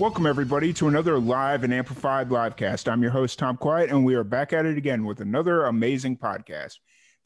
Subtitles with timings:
[0.00, 2.90] Welcome, everybody, to another live and amplified livecast.
[2.90, 6.16] I'm your host, Tom Quiet, and we are back at it again with another amazing
[6.16, 6.76] podcast.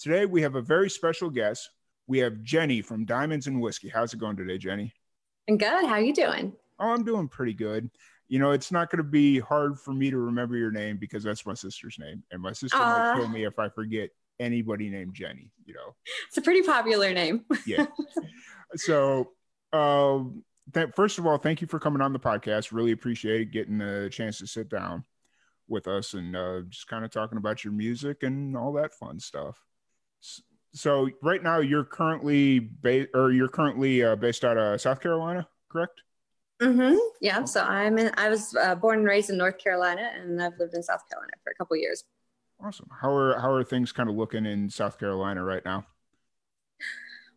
[0.01, 1.71] Today, we have a very special guest.
[2.09, 3.91] We have Jenny from Diamonds and Whiskey.
[3.91, 4.93] How's it going today, Jenny?
[5.49, 5.85] I'm good.
[5.85, 6.53] How are you doing?
[6.81, 7.89] Oh, I'm doing pretty good.
[8.27, 11.23] You know, it's not going to be hard for me to remember your name because
[11.23, 13.17] that's my sister's name, and my sister might Aw.
[13.19, 15.49] kill me if I forget anybody named Jenny.
[15.65, 15.95] You know,
[16.27, 17.45] It's a pretty popular name.
[17.67, 17.87] yeah.
[18.75, 19.31] so,
[19.73, 22.73] um, th- first of all, thank you for coming on the podcast.
[22.73, 25.05] Really appreciate getting the chance to sit down
[25.69, 29.19] with us and uh, just kind of talking about your music and all that fun
[29.19, 29.63] stuff.
[30.73, 35.49] So, right now, you're currently ba- or you're currently uh, based out of South Carolina,
[35.71, 36.03] correct?
[36.61, 37.45] hmm Yeah.
[37.45, 38.11] So I'm in.
[38.17, 41.33] I was uh, born and raised in North Carolina, and I've lived in South Carolina
[41.43, 42.05] for a couple years.
[42.65, 42.89] Awesome.
[43.01, 45.87] How are how are things kind of looking in South Carolina right now?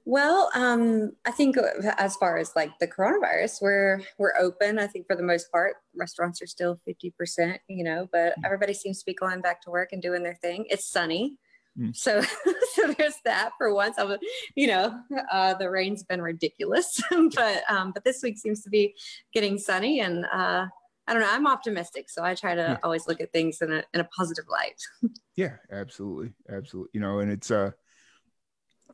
[0.10, 1.58] Well, um, I think
[1.98, 4.80] as far as like the coronavirus, we're we're open.
[4.80, 7.60] I think for the most part, restaurants are still fifty percent.
[7.68, 8.46] You know, but Mm.
[8.46, 10.66] everybody seems to be going back to work and doing their thing.
[10.70, 11.36] It's sunny.
[11.78, 11.94] Mm.
[11.94, 12.22] So,
[12.76, 13.98] so there's that for once.
[13.98, 14.20] I was,
[14.56, 14.98] you know,
[15.30, 17.02] uh, the rain's been ridiculous,
[17.36, 18.96] but um, but this week seems to be
[19.34, 20.68] getting sunny, and uh,
[21.06, 21.30] I don't know.
[21.30, 22.78] I'm optimistic, so I try to Yeah.
[22.82, 24.82] always look at things in a in a positive light.
[25.36, 26.32] Yeah, absolutely.
[26.50, 26.92] Absolutely.
[26.94, 27.72] You know, and it's uh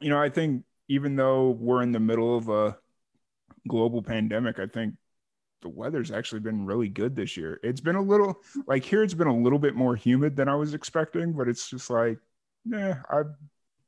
[0.01, 2.77] you know, I think even though we're in the middle of a
[3.67, 4.93] global pandemic, I think
[5.63, 7.59] the weather's actually been really good this year.
[7.63, 10.55] It's been a little like here it's been a little bit more humid than I
[10.55, 12.19] was expecting, but it's just like,
[12.63, 13.31] nah, I've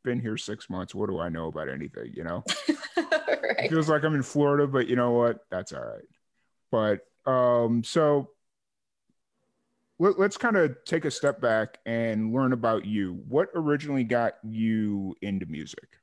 [0.04, 0.96] been here 6 months.
[0.96, 2.44] What do I know about anything, you know?
[2.98, 3.70] Right.
[3.70, 5.46] feels like I'm in Florida, but you know what?
[5.52, 6.02] That's all right.
[6.72, 8.30] But um, so
[10.00, 13.22] let, let's kind of take a step back and learn about you.
[13.28, 16.00] What originally got you into music?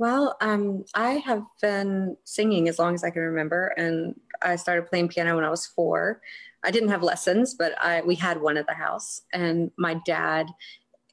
[0.00, 4.86] Well, um, I have been singing as long as I can remember, and I started
[4.86, 6.22] playing piano when I was four.
[6.64, 10.46] I didn't have lessons, but I we had one at the house, and my dad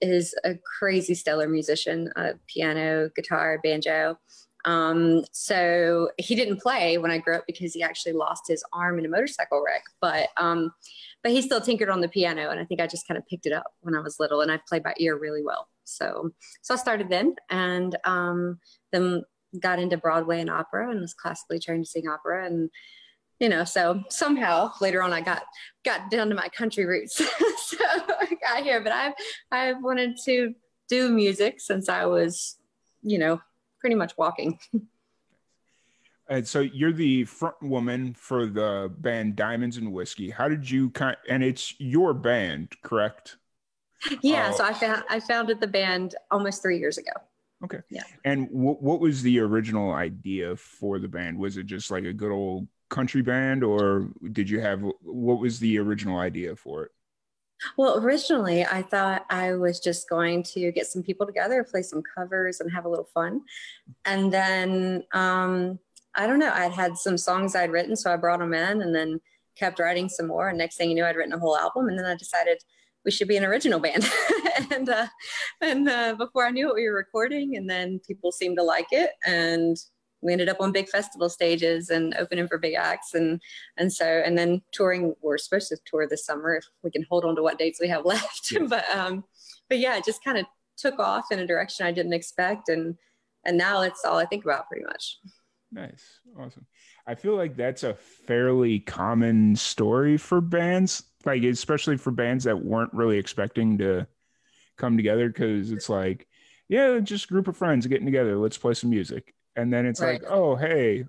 [0.02, 4.18] is a crazy stellar musician, uh, piano, guitar, banjo.
[4.64, 9.00] Um, so he didn't play when I grew up because he actually lost his arm
[9.00, 10.72] in a motorcycle wreck, but um,
[11.24, 13.46] but he still tinkered on the piano, and I think I just kind of picked
[13.46, 15.68] it up when I was little, and I played by ear really well.
[15.84, 18.60] So so I started then, and um,
[18.92, 19.24] then
[19.60, 22.70] got into Broadway and opera and was classically trained to sing opera and
[23.40, 25.44] you know so somehow later on I got
[25.86, 29.14] got down to my country roots so I got here but I've
[29.52, 30.54] I've wanted to
[30.90, 32.58] do music since I was
[33.04, 33.42] you know
[33.80, 34.60] pretty much walking
[36.30, 40.30] And so you're the front woman for the band Diamonds and Whiskey.
[40.30, 43.38] How did you kind and it's your band, correct?
[44.22, 44.58] yeah Oh.
[44.58, 47.12] so I found I founded the band almost three years ago
[47.64, 47.80] Okay.
[47.90, 48.04] Yeah.
[48.24, 51.40] And wh- what was the original idea for the band?
[51.40, 55.58] Was it just like a good old country band, or did you have what was
[55.60, 56.92] the original idea for it?
[57.76, 62.04] Well, originally I thought I was just going to get some people together, play some
[62.16, 63.42] covers, and have a little fun.
[64.06, 65.80] And then um,
[66.18, 68.94] I don't know, I'd had some songs I'd written, so I brought them in and
[68.94, 69.22] then
[69.56, 70.50] kept writing some more.
[70.50, 71.88] And next thing you knew, I'd written a whole album.
[71.88, 72.58] And then I decided
[73.06, 74.10] we should be an original band.
[74.72, 75.08] and uh,
[75.62, 78.88] and uh, before I knew it, we were recording, and then people seemed to like
[78.92, 79.12] it.
[79.26, 79.78] And
[80.22, 83.40] we ended up on big festival stages and opening for big acts and
[83.78, 87.24] and so and then touring we're supposed to tour this summer if we can hold
[87.24, 88.64] on to what dates we have left Yes.
[88.68, 89.24] but um
[89.70, 90.46] but yeah it just kind of
[90.76, 92.96] took off in a direction i didn't expect and
[93.46, 95.20] and now it's all i think about pretty much
[95.78, 96.66] Nice, awesome.
[97.06, 102.66] I feel like that's a fairly common story for bands, like especially for bands that
[102.66, 104.08] weren't really expecting to
[104.76, 106.28] come together because it's like,
[106.68, 109.36] yeah, just a group of friends getting together, let's play some music.
[109.56, 110.20] And then it's Right.
[110.20, 111.06] like, oh, hey,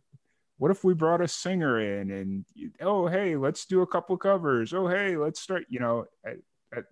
[0.59, 2.45] what if we brought a singer in and
[2.83, 4.75] oh, hey, let's do a couple covers.
[4.75, 6.35] Oh, hey, let's start, you know, eh,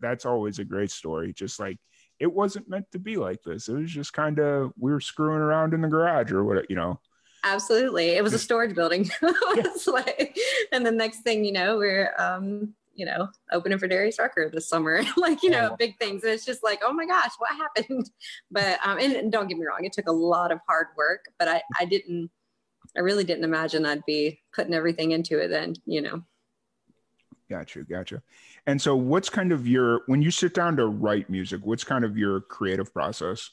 [0.01, 1.35] that's always a great story.
[1.35, 1.77] Just like
[2.21, 3.69] it wasn't meant to be like this.
[3.69, 6.77] It was just kind of we were screwing around in the garage or what, you
[6.77, 7.01] know.
[7.47, 8.11] Absolutely.
[8.11, 9.09] It was a storage building.
[9.87, 10.37] like,
[10.73, 14.69] and the next thing you know, we're, um, you know, opening for Darius Rucker this
[14.69, 15.77] summer, like, you know, oh.
[15.77, 16.25] big things.
[16.25, 18.11] And it's just like, oh my gosh, what happened?
[18.51, 21.27] But, um, and, and don't get me wrong, it took a lot of hard work,
[21.39, 22.31] but I, I didn't,
[22.97, 26.23] I really didn't imagine I'd be putting everything into it then, you know.
[27.49, 28.23] Gotcha, gotcha.
[28.67, 31.61] And so, what's kind of your when you sit down to write music?
[31.65, 33.51] What's kind of your creative process?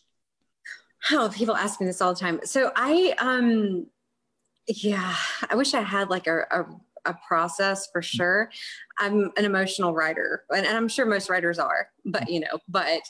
[1.12, 2.40] Oh, people ask me this all the time.
[2.44, 3.88] So I, um,
[4.68, 5.16] yeah,
[5.50, 6.66] I wish I had like a, a,
[7.06, 8.50] a process for sure.
[8.98, 13.02] I'm an emotional writer, and, and I'm sure most writers are, but you know, but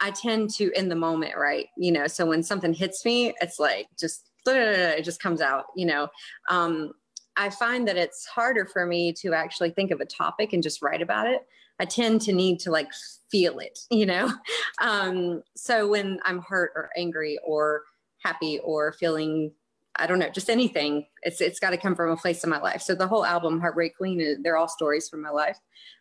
[0.00, 1.66] I tend to in the moment, right?
[1.76, 5.66] You know, so when something hits me, it's like just it just comes out.
[5.76, 6.08] You know,
[6.48, 6.92] um,
[7.36, 10.82] I find that it's harder for me to actually think of a topic and just
[10.82, 11.46] write about it.
[11.80, 12.92] I tend to need to like
[13.30, 14.32] feel it, you know?
[14.82, 17.82] Um, so when I'm hurt or angry or
[18.24, 19.52] happy or feeling,
[19.96, 22.58] I don't know, just anything, it's it's got to come from a place in my
[22.58, 22.80] life.
[22.80, 25.58] So the whole album, Heartbreak Queen, they're all stories from my life.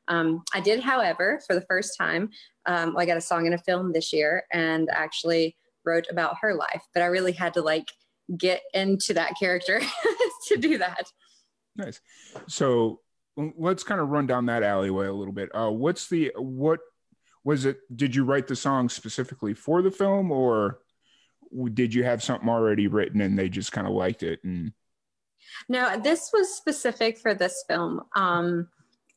[0.08, 2.30] Um, I did, however, for the first time,
[2.68, 6.54] um, I got a song in a film this year and actually wrote about her
[6.54, 7.90] life, but I really had to like
[8.38, 9.82] get into that character
[10.48, 11.12] to do that.
[11.76, 12.00] Nice.
[12.48, 13.02] So
[13.36, 15.50] let's kind of run down that alleyway a little bit.
[15.56, 16.80] Uh, what's the what
[17.44, 17.80] was it?
[17.96, 20.80] Did you write the song specifically for the film, or
[21.74, 24.40] did you have something already written and they just kind of liked it?
[24.44, 24.74] And
[25.68, 28.02] no, this was specific for this film.
[28.16, 28.68] Um,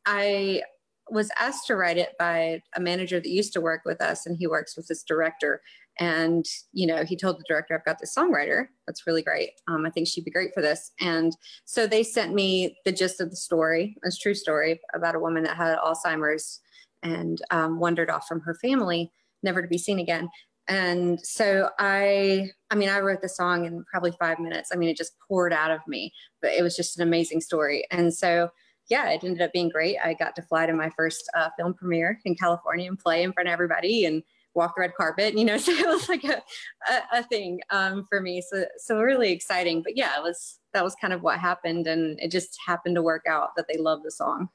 [0.06, 0.62] I
[1.10, 4.36] was asked to write it by a manager that used to work with us, and
[4.36, 5.60] he works with this director.
[5.98, 8.66] And, you know, he told the director, I've got this songwriter.
[8.86, 9.50] That's really great.
[9.68, 10.90] Um, I think she'd be great for this.
[11.00, 15.20] And so they sent me the gist of the story, a true story about a
[15.20, 16.60] woman that had Alzheimer's
[17.02, 19.12] and um, wandered off from her family,
[19.42, 20.28] never to be seen again.
[20.68, 24.70] And so I, I mean, I wrote the song in probably five minutes.
[24.72, 27.84] I mean, it just poured out of me, but it was just an amazing story.
[27.90, 28.48] And so,
[28.88, 29.96] yeah, it ended up being great.
[30.02, 33.32] I got to fly to my first uh, film premiere in California and play in
[33.32, 34.04] front of everybody.
[34.04, 34.22] And
[34.54, 36.42] walk the red carpet, you know, so it was like a,
[36.90, 38.42] a, a thing um, for me.
[38.42, 41.86] So, so really exciting, but yeah, it was, that was kind of what happened.
[41.86, 44.48] And it just happened to work out that they love the song.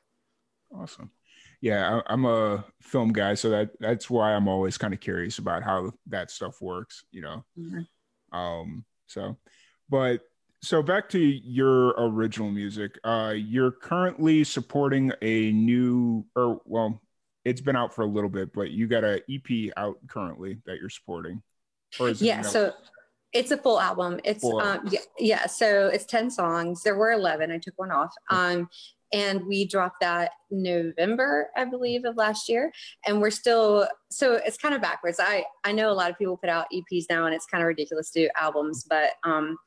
[0.74, 1.12] Awesome.
[1.62, 5.40] Yeah, I, am a film guy, so that that's why I'm always kind of curious
[5.40, 7.44] about how that stuff works, you know.
[7.58, 8.38] Mm-hmm.
[8.38, 9.38] Um, so,
[9.90, 10.22] but
[10.62, 13.00] so back to your original music.
[13.04, 17.02] Uh, you're currently supporting a new, or well,
[17.48, 20.80] it's been out for a little bit, but you got an EP out currently that
[20.80, 21.42] you're supporting.
[22.18, 22.74] yeah, so
[23.32, 24.20] it's a full album.
[24.26, 26.84] It's full um, yeah, yeah, so it's 10 songs.
[26.84, 27.50] There were 11.
[27.50, 28.14] I took one off.
[28.30, 28.70] Um
[29.14, 32.74] and we dropped that November, I believe, of last year.
[33.06, 35.18] And we're still so it's kind of backwards.
[35.18, 37.68] I I know a lot of people put out EPs now and it's kind of
[37.70, 39.58] ridiculous to do albums, but um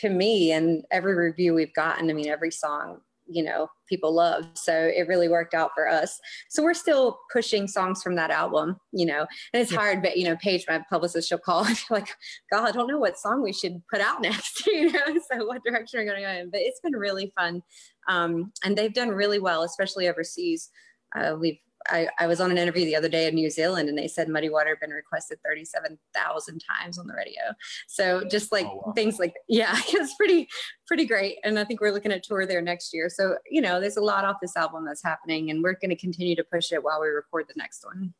[0.00, 4.46] to me and every review we've gotten, I mean every song you know people love.
[4.54, 6.18] So it really worked out for us.
[6.50, 9.78] So we're still pushing songs from that album you know and it's yeah.
[9.78, 12.08] hard but you know paige my publicist she'll call and like
[12.50, 15.62] god i don't know what song we should put out next you know so what
[15.64, 16.50] direction are we going to go in.
[16.50, 17.62] But it's been really fun
[18.08, 20.70] um, and they've done really well especially overseas.
[21.14, 21.58] Uh, we've
[21.88, 24.28] I, I was on an interview the other day in New Zealand and they said
[24.28, 27.42] Muddy Water had been requested 37,000 times on the radio.
[27.88, 28.92] So just like oh, wow.
[28.94, 30.48] things like, yeah, it's pretty,
[30.86, 31.38] pretty great.
[31.44, 33.08] And I think we're looking at tour there next year.
[33.08, 35.96] So, you know, there's a lot off this album that's happening and we're going to
[35.96, 38.14] continue to push it while we record the next one.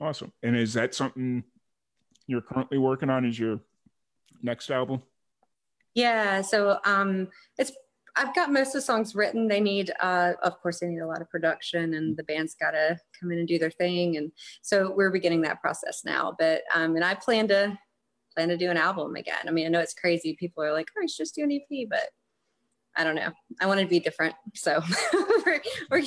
[0.00, 0.32] Awesome.
[0.42, 1.44] And is that something
[2.26, 3.24] you're currently working on?
[3.24, 3.60] Is your
[4.42, 5.02] next album?
[5.94, 6.42] Yeah.
[6.42, 7.72] So um, it's
[8.20, 9.48] I've got most of the songs written.
[9.48, 12.72] They need, uh, of course, they need a lot of production, and the band's got
[12.72, 14.18] to come in and do their thing.
[14.18, 16.36] And so we're beginning that process now.
[16.38, 17.78] But um, and I plan to
[18.36, 19.48] plan to do an album again.
[19.48, 20.36] I mean, I know it's crazy.
[20.38, 22.08] People are like, "Oh, it's just do an EP," but
[22.94, 23.32] I don't know.
[23.58, 24.34] I want to be different.
[24.54, 24.82] So
[25.46, 26.02] we're, we're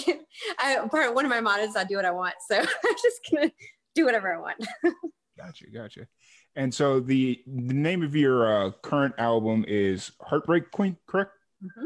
[0.60, 2.36] I, part one of my mottos: is I do what I want.
[2.48, 3.52] So I'm just gonna
[3.96, 4.64] do whatever I want.
[5.38, 6.08] gotcha, gotcha.
[6.56, 11.32] And so the the name of your uh, current album is Heartbreak Queen, correct?
[11.64, 11.86] Mm-hmm.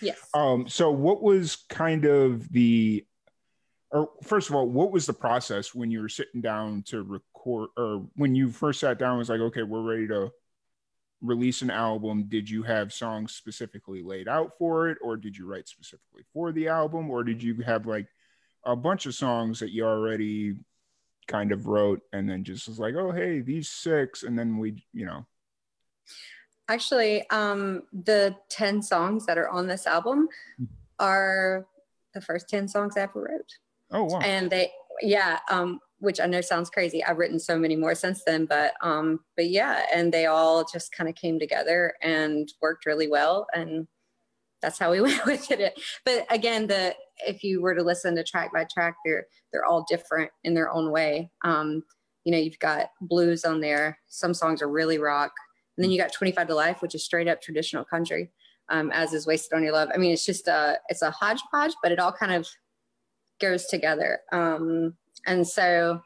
[0.00, 0.18] Yes.
[0.34, 3.06] Um, so what was kind of the
[3.90, 7.68] or first of all, what was the process when you were sitting down to record
[7.76, 10.32] or when you first sat down was like, okay, we're ready to
[11.20, 15.46] release an album, did you have songs specifically laid out for it, or did you
[15.46, 18.08] write specifically for the album, or did you have like
[18.64, 20.56] a bunch of songs that you already
[21.28, 24.84] kind of wrote and then just was like, oh hey, these six, and then we,
[24.92, 25.26] you know.
[26.68, 30.28] Actually, um, the 10 songs that are on this album
[30.98, 31.66] are
[32.14, 33.58] the first 10 songs I ever wrote.
[33.90, 34.20] Oh, wow.
[34.20, 37.04] And they, yeah, um, which I know sounds crazy.
[37.04, 40.92] I've written so many more since then, but, um, but yeah, and they all just
[40.92, 43.46] kind of came together and worked really well.
[43.54, 43.86] And
[44.62, 45.78] that's how we went with it.
[46.04, 46.94] But again, the,
[47.26, 50.70] if you were to listen to track by track, they're they're all different in their
[50.70, 51.30] own way.
[51.44, 51.82] Um,
[52.24, 53.98] you know, you've got blues on there.
[54.08, 55.32] Some songs are really rock,
[55.76, 58.30] and then you got 25 to Life, which is straight up traditional country.
[58.68, 59.90] Um, as is Wasted on Your Love.
[59.92, 62.48] I mean, it's just a it's a hodgepodge, but it all kind of
[63.40, 64.20] goes together.
[64.32, 64.94] Um,
[65.26, 66.00] and so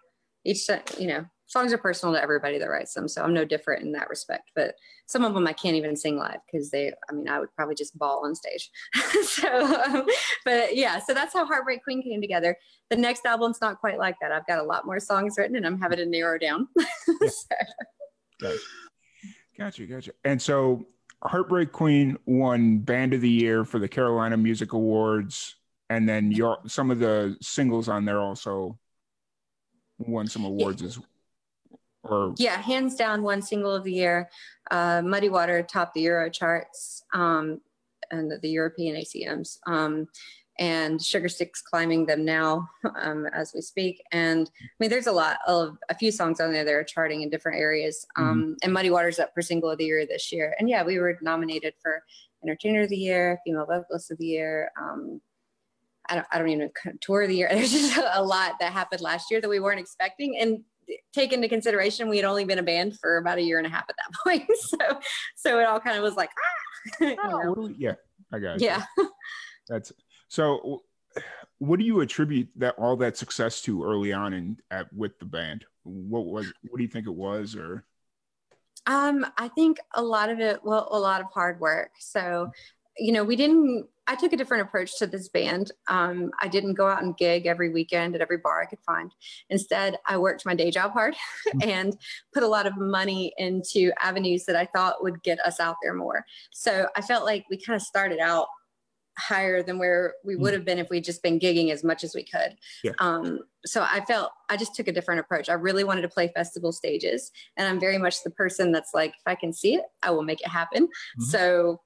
[0.44, 0.68] each
[0.98, 3.92] you know songs are personal to everybody that writes them so i'm no different in
[3.92, 4.74] that respect but
[5.06, 7.74] some of them i can't even sing live because they i mean i would probably
[7.74, 8.70] just bawl on stage
[9.22, 10.06] so um,
[10.44, 12.56] but yeah so that's how heartbreak queen came together
[12.90, 15.66] the next album's not quite like that i've got a lot more songs written and
[15.66, 16.68] i'm having to narrow down
[17.26, 18.56] so.
[19.58, 20.12] Gotcha gotcha.
[20.24, 20.86] And so
[21.22, 25.56] heartbreak queen won band of the year for the carolina music awards
[25.90, 28.78] and then your some of the singles on there also
[29.98, 30.88] won some awards yeah.
[30.88, 31.00] as
[32.02, 34.28] or yeah hands down one single of the year.
[34.70, 37.60] Uh, muddy water topped the euro charts um,
[38.10, 40.06] and the, the, european acms um,
[40.58, 42.68] and sugar sticks climbing them now
[43.00, 46.52] um, as we speak and i mean there's a lot of a few songs on
[46.52, 48.52] there that are charting in different areas um, mm-hmm.
[48.62, 51.18] and muddy water's up for single of the year this year and yeah we were
[51.22, 52.02] nominated for
[52.42, 55.20] entertainer of the year female vocalist of the year um,
[56.08, 56.70] I don't, I don't even
[57.00, 57.48] tour of the year.
[57.52, 60.38] There's just a lot that happened last year that we weren't expecting.
[60.38, 60.60] And
[61.12, 63.70] take into consideration we had only been a band for about a year and a
[63.70, 64.48] half at that point.
[64.56, 65.00] So
[65.36, 66.30] so it all kind of was like,
[67.02, 67.08] ah.
[67.24, 67.94] oh, yeah,
[68.32, 68.62] I got it.
[68.62, 68.84] Yeah.
[69.68, 69.92] That's
[70.28, 70.82] so
[71.58, 75.24] what do you attribute that all that success to early on in at with the
[75.24, 75.64] band?
[75.84, 77.84] What was what do you think it was or
[78.86, 81.90] um, I think a lot of it, well, a lot of hard work.
[81.98, 82.52] So,
[82.96, 85.72] you know, we didn't I took a different approach to this band.
[85.88, 89.12] Um, I didn't go out and gig every weekend at every bar I could find.
[89.50, 91.16] Instead, I worked my day job hard
[91.62, 91.96] and
[92.32, 95.94] put a lot of money into avenues that I thought would get us out there
[95.94, 96.24] more.
[96.52, 98.46] So I felt like we kind of started out
[99.18, 100.56] higher than where we would mm.
[100.56, 102.56] have been if we'd just been gigging as much as we could.
[102.84, 102.92] Yeah.
[102.98, 105.48] Um, so I felt I just took a different approach.
[105.48, 109.10] I really wanted to play festival stages, and I'm very much the person that's like,
[109.10, 110.86] if I can see it, I will make it happen.
[110.86, 111.24] Mm-hmm.
[111.24, 111.80] So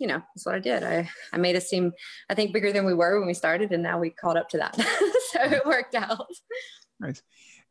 [0.00, 0.82] you know, that's what I did.
[0.82, 1.92] I, I made us seem,
[2.30, 4.56] I think, bigger than we were when we started, and now we caught up to
[4.56, 4.74] that.
[5.30, 6.26] so it worked out.
[6.98, 7.22] Nice.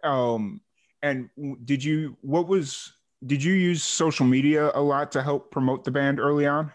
[0.04, 0.62] Um,
[1.02, 1.30] and
[1.66, 2.94] did you, what was,
[3.26, 6.72] did you use social media a lot to help promote the band early on?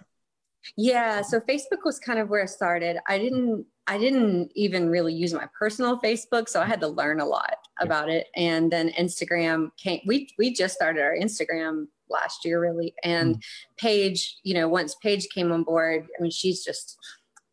[0.76, 1.23] Yeah.
[1.23, 2.99] So Facebook was kind of where I started.
[3.09, 7.21] I didn't, I didn't even really use my personal Facebook, so I had to learn
[7.21, 8.28] a lot about it.
[8.35, 10.00] And then Instagram came.
[10.06, 13.40] We we just started our Instagram last year really and mm.
[13.78, 16.99] paige you know once paige came on board i mean she's just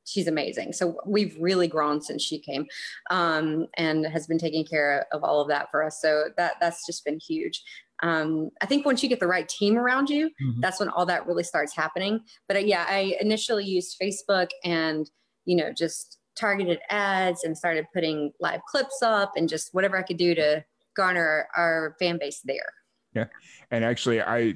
[0.05, 2.65] she's amazing so we've really grown since she came
[3.11, 6.85] um, and has been taking care of all of that for us so that that's
[6.85, 7.63] just been huge
[8.01, 10.59] um, i think once you get the right team around you mm-hmm.
[10.61, 12.19] that's when all that really starts happening.
[12.47, 15.09] But uh, yeah i initially used facebook and
[15.45, 20.01] you know just targeted ads and started putting live clips up and just whatever i
[20.01, 20.63] could do to
[20.95, 22.73] garner our fan base there.
[23.13, 23.25] Yeah,
[23.69, 24.55] and actually, I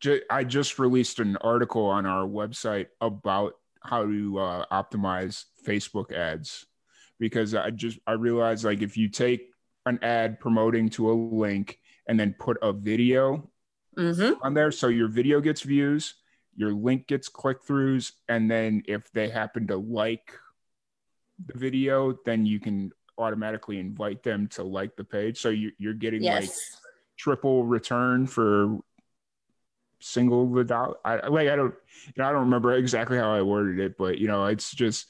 [0.00, 6.12] ju- I just released an article on our website about how to uh, optimize Facebook
[6.12, 6.66] ads
[7.20, 9.50] because I just I realized like if you take
[9.86, 13.48] an ad promoting to a link and then put a video
[13.96, 14.34] mm-hmm.
[14.42, 16.14] on there, so your video gets views,
[16.56, 20.32] your link gets click throughs, and then if they happen to like
[21.46, 25.40] the video, then you can automatically invite them to like the page.
[25.40, 26.42] So you, are getting yes.
[26.42, 26.50] like
[27.16, 28.78] triple return for
[30.00, 30.94] single the dollar.
[31.04, 31.74] I like I don't
[32.06, 35.06] you know I don't remember exactly how I worded it, but you know it's just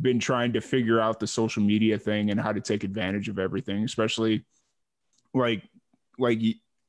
[0.00, 3.38] been trying to figure out the social media thing and how to take advantage of
[3.38, 4.44] everything, especially
[5.34, 5.62] like
[6.18, 6.40] like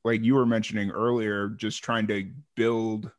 [0.04, 3.10] like you were mentioning earlier, just trying to build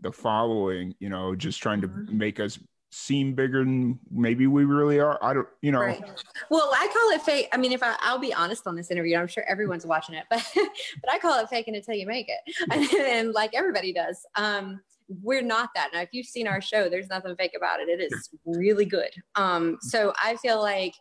[0.00, 2.16] the following, you know, just trying to mm-hmm.
[2.16, 2.58] make us
[2.90, 5.18] seem bigger than maybe we really are.
[5.22, 5.80] I don't, you know.
[5.80, 6.02] Right.
[6.50, 7.48] Well, I call it fake.
[7.52, 10.24] I mean, if I, I'll be honest on this interview, I'm sure everyone's watching it,
[10.30, 14.24] but but I call it faking until you make it, and, and like everybody does.
[14.36, 15.90] Um, we're not that.
[15.92, 17.88] Now, if you've seen our show, there's nothing fake about it.
[17.88, 19.10] It is really good.
[19.36, 20.94] Um, so I feel like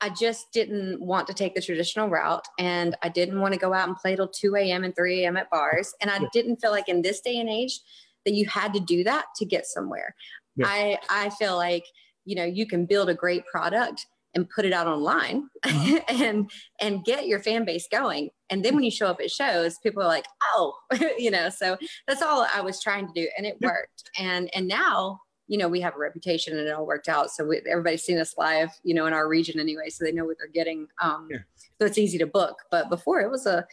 [0.00, 3.74] I just didn't want to take the traditional route and I didn't want to go
[3.74, 4.84] out and play till 2 a.m.
[4.84, 5.36] and 3 a.m.
[5.36, 5.92] at bars.
[6.00, 7.80] And I didn't feel like in this day and age
[8.24, 10.14] that you had to do that to get somewhere
[10.58, 10.66] yeah.
[10.68, 11.84] I I feel like
[12.24, 15.96] you know you can build a great product and put it out online mm-hmm.
[16.22, 16.50] and
[16.80, 20.02] and get your fan base going and then when you show up at shows people
[20.02, 20.74] are like oh
[21.18, 23.68] you know so that's all i was trying to do and it yeah.
[23.68, 27.30] worked and and now you know we have a reputation and it all worked out
[27.30, 30.24] so we, everybody's seen us live you know in our region anyway so they know
[30.24, 31.38] what they're getting um yeah.
[31.80, 33.66] so it's easy to book but before it was a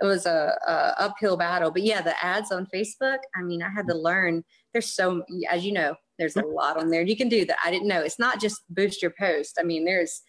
[0.00, 3.68] it was a, a uphill battle but yeah the ads on facebook i mean i
[3.68, 7.02] had to learn there's so as you know There's a lot on there.
[7.02, 7.58] You can do that.
[7.64, 8.00] I didn't know.
[8.00, 9.56] It's not just boost your post.
[9.58, 10.22] I mean, there's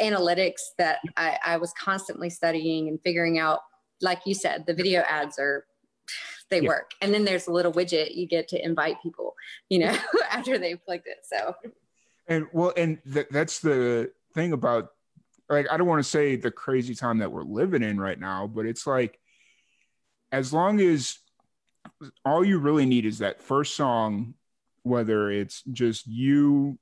[0.00, 3.60] analytics that I, I was constantly studying and figuring out.
[4.00, 5.66] Like you said, the video ads are
[6.50, 6.68] they yeah.
[6.68, 6.92] work.
[7.00, 9.34] And then there's a little widget you get to invite people,
[9.68, 9.96] you know,
[10.30, 11.24] after they've clicked it.
[11.24, 11.54] So,
[12.26, 14.90] and well, and th- that's the thing about
[15.48, 18.46] like, I don't want to say the crazy time that we're living in right now,
[18.46, 19.18] but it's like,
[20.30, 21.18] as long as
[22.24, 24.34] all you really need is that first song,
[24.82, 26.78] whether it's just you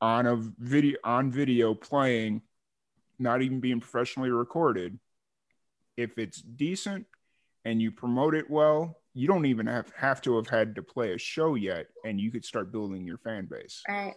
[0.00, 2.42] on a video on video playing,
[3.18, 4.98] not even being professionally recorded.
[5.96, 7.06] If it's decent
[7.64, 11.12] and you promote it well, you don't even have, have to have had to play
[11.12, 13.82] a show yet and you could start building your fan base.
[13.88, 14.14] Right.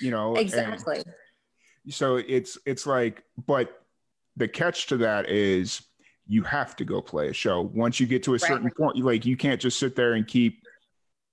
[0.00, 1.02] You know exactly.
[1.88, 3.80] So it's it's like but
[4.36, 5.82] the catch to that is
[6.26, 7.60] you have to go play a show.
[7.60, 8.76] Once you get to a certain right.
[8.76, 10.62] point like you can't just sit there and keep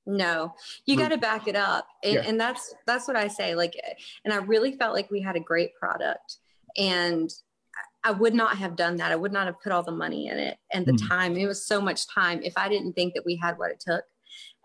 [0.05, 0.55] no.
[0.85, 1.87] You got to back it up.
[2.03, 2.23] And, yeah.
[2.25, 3.75] and that's that's what i say like
[4.25, 6.37] and i really felt like we had a great product.
[6.77, 7.31] And
[8.03, 9.11] I would not have done that.
[9.11, 11.35] I would not have put all the money in it and the mm time.
[11.35, 14.03] It was so much time if I didn't think that we had what it took.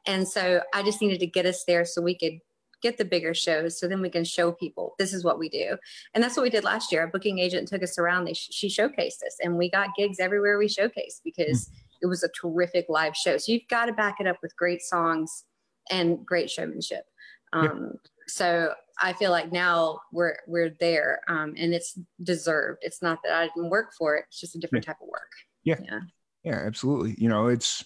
[0.06, 2.38] And so I just needed to get us there so we could
[2.82, 5.76] get the bigger shows so then we can show people this is what we do.
[6.14, 7.02] And that's what we did last year.
[7.02, 8.24] Our booking agent took us around.
[8.24, 12.06] They sh- she showcased us and we got gigs everywhere we showcased because mm it
[12.06, 13.38] was a terrific live show.
[13.38, 15.44] So you've got to back it up with great songs
[15.90, 17.04] and great showmanship.
[17.52, 18.10] Um, yeah.
[18.26, 22.78] So I feel like now we're we're there, um, and it's deserved.
[22.82, 24.92] It's not that I didn't work for it; it's just a different yeah.
[24.92, 25.30] type of work.
[25.64, 26.00] Yeah, yeah,
[26.44, 27.14] yeah, absolutely.
[27.18, 27.84] You know, it's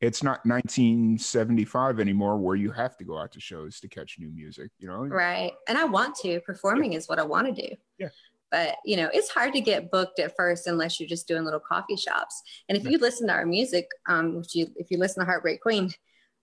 [0.00, 4.30] it's not 1975 anymore where you have to go out to shows to catch new
[4.30, 4.70] music.
[4.78, 5.52] You know, right?
[5.68, 6.40] And I want to.
[6.40, 6.98] Performing yeah.
[6.98, 7.74] is what I want to do.
[7.98, 8.08] Yeah.
[8.50, 11.60] But you know, it's hard to get booked at first unless you're just doing little
[11.60, 12.42] coffee shops.
[12.68, 12.90] And if yeah.
[12.90, 15.90] you listen to our music, um, if you if you listen to Heartbreak Queen,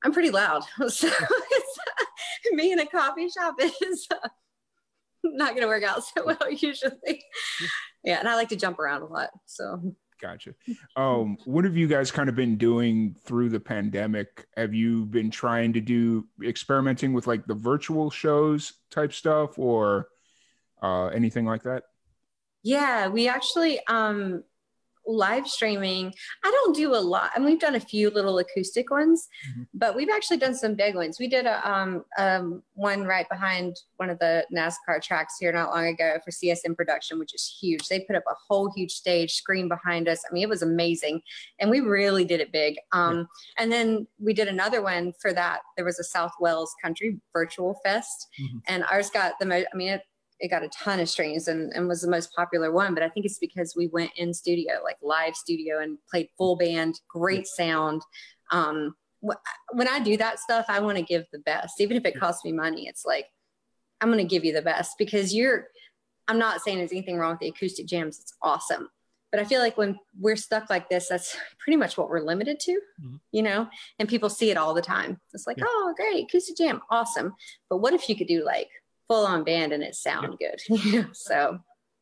[0.03, 0.63] I'm pretty loud.
[0.89, 1.09] So
[2.51, 4.29] me in a coffee shop is uh,
[5.23, 7.23] not going to work out so well usually.
[8.03, 9.29] Yeah, and I like to jump around a lot.
[9.45, 10.53] So gotcha.
[10.95, 14.47] Um, what have you guys kind of been doing through the pandemic?
[14.55, 20.07] Have you been trying to do experimenting with like the virtual shows type stuff or
[20.81, 21.83] uh, anything like that?
[22.63, 24.43] Yeah, we actually um
[25.07, 28.91] live streaming i don't do a lot I and we've done a few little acoustic
[28.91, 29.63] ones mm-hmm.
[29.73, 33.77] but we've actually done some big ones we did a um, um, one right behind
[33.97, 37.87] one of the nascar tracks here not long ago for csm production which is huge
[37.87, 41.21] they put up a whole huge stage screen behind us i mean it was amazing
[41.59, 43.63] and we really did it big um, yeah.
[43.63, 47.79] and then we did another one for that there was a south wales country virtual
[47.83, 48.57] fest mm-hmm.
[48.67, 50.01] and ours got the most i mean it
[50.41, 52.93] it got a ton of streams and, and was the most popular one.
[52.93, 56.57] But I think it's because we went in studio, like live studio, and played full
[56.57, 58.01] band, great sound.
[58.51, 62.19] Um, when I do that stuff, I want to give the best, even if it
[62.19, 62.87] costs me money.
[62.87, 63.27] It's like
[64.01, 65.67] I'm going to give you the best because you're.
[66.27, 68.19] I'm not saying there's anything wrong with the acoustic jams.
[68.19, 68.89] It's awesome.
[69.31, 72.59] But I feel like when we're stuck like this, that's pretty much what we're limited
[72.61, 73.15] to, mm-hmm.
[73.31, 73.67] you know,
[73.99, 75.19] and people see it all the time.
[75.33, 75.65] It's like, yeah.
[75.67, 77.33] oh, great, acoustic jam, awesome.
[77.69, 78.69] But what if you could do like
[79.11, 80.51] full on band and it sound yeah.
[80.69, 81.07] good.
[81.15, 81.59] so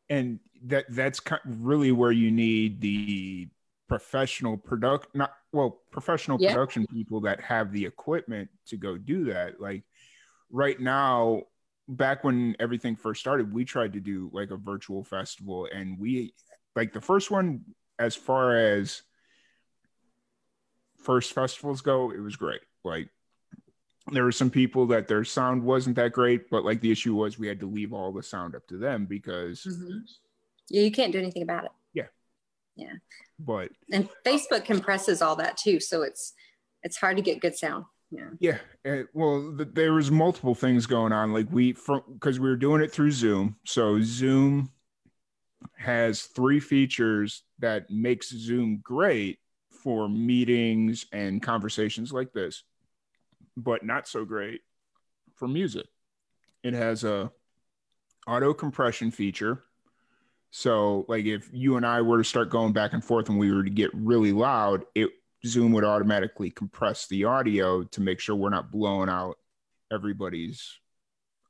[0.08, 3.48] and that that's really where you need the
[3.88, 6.52] professional product not well professional yeah.
[6.52, 9.82] production people that have the equipment to go do that like
[10.50, 11.42] right now
[11.88, 16.32] back when everything first started we tried to do like a virtual festival and we
[16.76, 17.62] like the first one
[17.98, 19.02] as far as
[20.98, 23.08] first festivals go it was great like
[24.12, 27.38] there were some people that their sound wasn't that great, but like the issue was
[27.38, 29.98] we had to leave all the sound up to them because mm-hmm.
[30.68, 31.70] yeah, you can't do anything about it.
[31.94, 32.06] Yeah.
[32.76, 32.94] Yeah.
[33.38, 36.34] But and Facebook compresses all that too, so it's
[36.82, 37.84] it's hard to get good sound.
[38.10, 38.30] Yeah.
[38.40, 38.58] Yeah.
[38.84, 41.32] Uh, well, the, there was multiple things going on.
[41.32, 43.56] Like we, from because we were doing it through Zoom.
[43.64, 44.70] So Zoom
[45.76, 49.38] has three features that makes Zoom great
[49.82, 52.64] for meetings and conversations like this
[53.56, 54.60] but not so great
[55.34, 55.86] for music.
[56.62, 57.30] It has a
[58.26, 59.62] auto compression feature.
[60.50, 63.52] So like if you and I were to start going back and forth and we
[63.52, 65.10] were to get really loud, it
[65.46, 69.38] Zoom would automatically compress the audio to make sure we're not blowing out
[69.92, 70.78] everybody's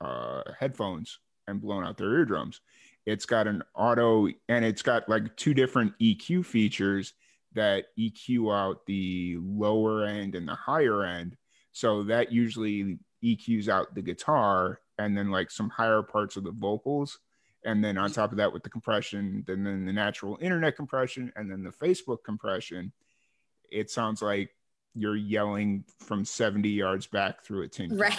[0.01, 2.61] uh, headphones and blowing out their eardrums.
[3.07, 7.15] It's got an auto and it's got like two different EQ features
[7.55, 11.37] that EQ out the lower end and the higher end
[11.73, 16.53] so that usually EQs out the guitar and then like some higher parts of the
[16.53, 17.19] vocals.
[17.65, 21.31] And then on top of that, with the compression, then, then the natural internet compression,
[21.37, 22.91] and then the Facebook compression,
[23.71, 24.51] it sounds like
[24.95, 27.97] you're yelling from 70 yards back through a tin.
[27.97, 28.19] Right.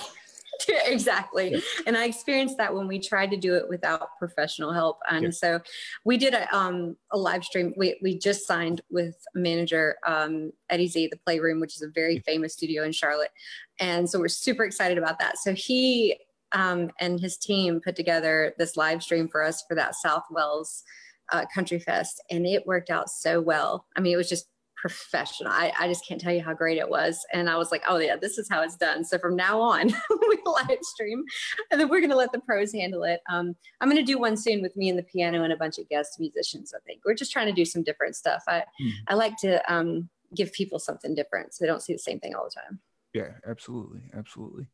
[0.86, 1.62] exactly.
[1.86, 5.00] And I experienced that when we tried to do it without professional help.
[5.10, 5.60] And so
[6.06, 7.74] we did a, um, a live stream.
[7.78, 12.20] We, we just signed with manager um, Eddie Z, the Playroom, which is a very
[12.20, 13.32] famous studio in Charlotte.
[13.80, 15.38] And so we're super excited about that.
[15.38, 16.18] So he
[16.54, 20.84] um, and his team put together this live stream for us for that South Wales
[21.32, 22.22] uh, Country Fest.
[22.30, 23.86] And it worked out so well.
[23.96, 24.48] I mean, it was just
[24.82, 25.52] professional.
[25.52, 27.24] I, I just can't tell you how great it was.
[27.32, 29.06] And I was like, oh yeah, this is how it's done.
[29.06, 29.88] So from now on,
[30.30, 31.24] we live stream
[31.70, 33.22] and then we're going to let the pros handle it.
[33.30, 35.78] Um, I'm going to do one soon with me and the piano and a bunch
[35.78, 36.74] of guest musicians.
[36.76, 38.44] I think we're just trying to do some different stuff.
[38.48, 38.92] I, mm.
[39.08, 42.34] I like to um, give people something different so they don't see the same thing
[42.34, 42.80] all the time.
[43.14, 44.02] Yeah, absolutely.
[44.16, 44.66] Absolutely.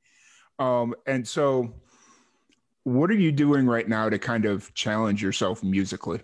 [0.58, 1.74] Um, and so
[2.84, 6.22] what are you doing right now to kind of challenge yourself musically?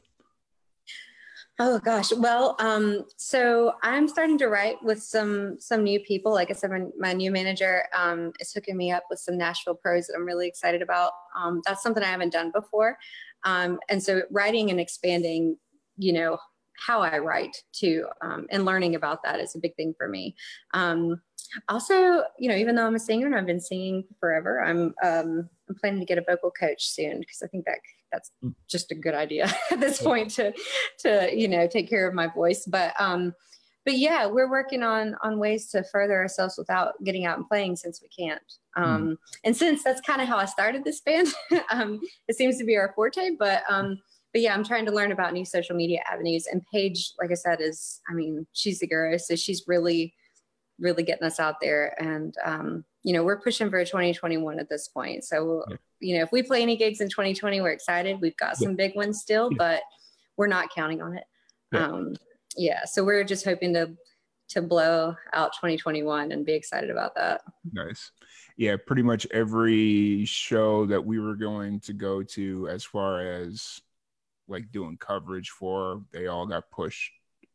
[1.60, 2.12] Oh gosh.
[2.12, 6.32] Well, um, so I'm starting to write with some some new people.
[6.34, 9.76] Like I said, my, my new manager um, is hooking me up with some Nashville
[9.76, 11.12] pros that I'm really excited about.
[11.38, 12.98] Um, that's something I haven't done before,
[13.44, 15.58] um, and so writing and expanding,
[15.98, 16.40] you know,
[16.88, 20.36] how I write too, um, and learning about that is a big thing for me.
[20.74, 21.22] Um,
[21.70, 25.50] also, you know, even though I'm a singer and I've been singing forever, I'm I'm
[25.80, 27.78] planning to get a vocal coach soon because I think that
[28.14, 28.32] that's
[28.70, 30.54] just a good idea at this point to
[31.00, 32.66] to you know take care of my voice.
[32.66, 33.34] But um
[33.86, 37.76] but yeah we're working on on ways to further ourselves without getting out and playing
[37.76, 38.42] since we can't.
[38.78, 39.18] Um mm.
[39.44, 41.28] and since that's kind of how i started this band
[41.72, 43.32] um it seems to be our forte.
[43.38, 44.00] But um
[44.32, 46.48] but yeah i'm trying to learn about new social media avenues.
[46.48, 50.14] And paige like i said is i mean she's the guru so she's really
[50.80, 51.96] really getting us out there.
[52.02, 55.24] And um you know, we're pushing for 2021 at this point.
[55.24, 55.76] So, yeah.
[56.00, 58.22] you know, if we play any gigs in 2020, we're excited.
[58.22, 59.58] We've got some big ones still, yeah.
[59.58, 59.82] but
[60.38, 61.26] we're not counting on it.
[61.74, 62.14] Um,
[62.56, 62.86] yeah.
[62.86, 63.96] So we're just hoping to
[64.50, 67.42] to blow out 2021 and be excited about that.
[67.72, 68.12] Nice.
[68.56, 73.82] Yeah, pretty much every show that we were going to go to as far as
[74.48, 77.12] like doing coverage for, they all got pushed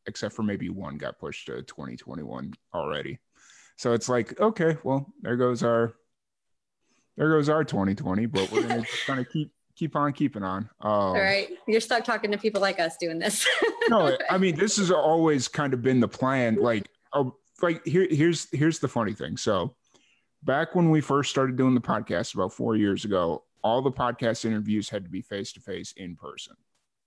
[0.06, 3.18] except for maybe one got pushed to 2021 already.
[3.78, 5.94] So it's like, okay, well, there goes our
[7.16, 10.68] there goes our 2020, but we're gonna kind of keep keep on keeping on.
[10.80, 13.46] Um, All right, you're stuck talking to people like us doing this.
[13.88, 16.56] no, I mean this has always kind of been the plan.
[16.56, 19.36] Like, oh, like here, here's here's the funny thing.
[19.36, 19.76] So,
[20.42, 24.44] back when we first started doing the podcast about four years ago, all the podcast
[24.44, 26.56] interviews had to be face to face in person.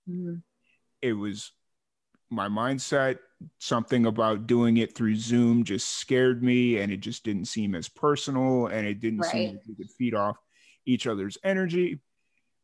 [0.08, 0.36] Mm-hmm.
[1.02, 1.52] It was
[2.30, 3.18] my mindset
[3.58, 7.88] something about doing it through zoom just scared me and it just didn't seem as
[7.88, 9.30] personal and it didn't right.
[9.30, 10.36] seem like we could feed off
[10.84, 12.00] each other's energy.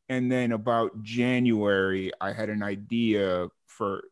[0.09, 4.03] And then about january i had an idea for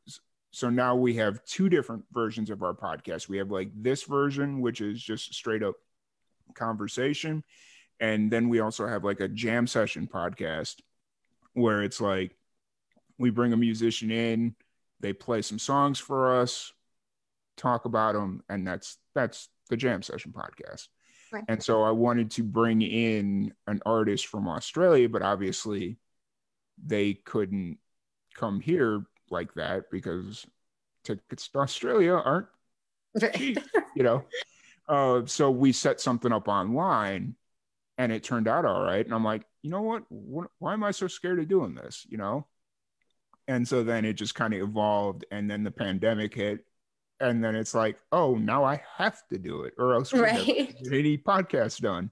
[0.56, 3.28] so now we have two different versions of our podcast.
[3.28, 5.74] We have like this version which is just straight up
[6.54, 7.44] conversation.
[8.00, 10.76] And then we also have like a jam session podcast
[11.52, 12.34] where it's like
[13.18, 14.54] we bring a musician in
[15.00, 16.72] they play some songs for us,
[17.56, 20.88] talk about them, and that's that's the Jam Session podcast.
[21.32, 21.44] Right.
[21.48, 25.98] And so I wanted to bring in an artist from Australia, but obviously
[26.84, 27.78] they couldn't
[28.34, 30.46] come here like that because
[31.04, 32.46] tickets to Australia aren't
[33.34, 33.58] cheap,
[33.96, 34.24] you know.
[34.88, 37.34] Uh, so we set something up online
[37.98, 39.04] and it turned out all right.
[39.04, 40.04] And I'm like, you know what?
[40.10, 40.48] what?
[40.58, 42.06] Why am I so scared of doing this?
[42.08, 42.46] You know?
[43.48, 46.64] And so then it just kind of evolved and then the pandemic hit
[47.20, 50.46] and then it's like oh now i have to do it or else we right.
[50.82, 52.10] get any podcast done.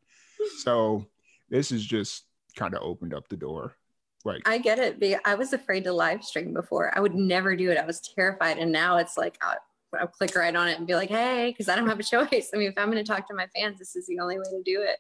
[0.59, 1.07] So
[1.49, 2.25] this has just
[2.57, 3.77] kind of opened up the door
[4.25, 6.97] like i get it i was afraid to live stream before.
[6.97, 7.79] I would never do it.
[7.79, 9.57] I was terrified and now it's like I'll,
[9.99, 12.51] I'll click right on it and be like hey because i don't have a choice.
[12.55, 14.45] I mean if i'm going to talk to my fans this is the only way
[14.45, 14.99] to do it.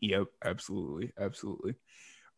[0.00, 1.74] Yep absolutely absolutely.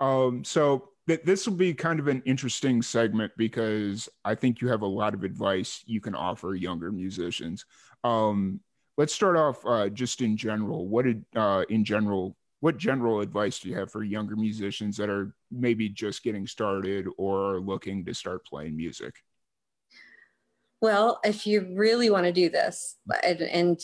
[0.00, 4.82] Um so this will be kind of an interesting segment because I think you have
[4.82, 7.64] a lot of advice you can offer younger musicians.
[8.04, 8.60] Um,
[8.98, 10.86] let's start off uh, just in general.
[10.86, 15.08] What did, uh, in general, what general advice do you have for younger musicians that
[15.08, 19.14] are maybe just getting started or looking to start playing music?
[20.82, 23.80] Well, if you really want to do this, and, and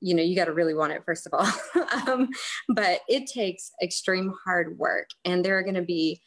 [0.00, 1.46] you know, you got to really want it, first of all.
[2.08, 2.28] um,
[2.68, 6.20] but it takes extreme hard work, and there are going to be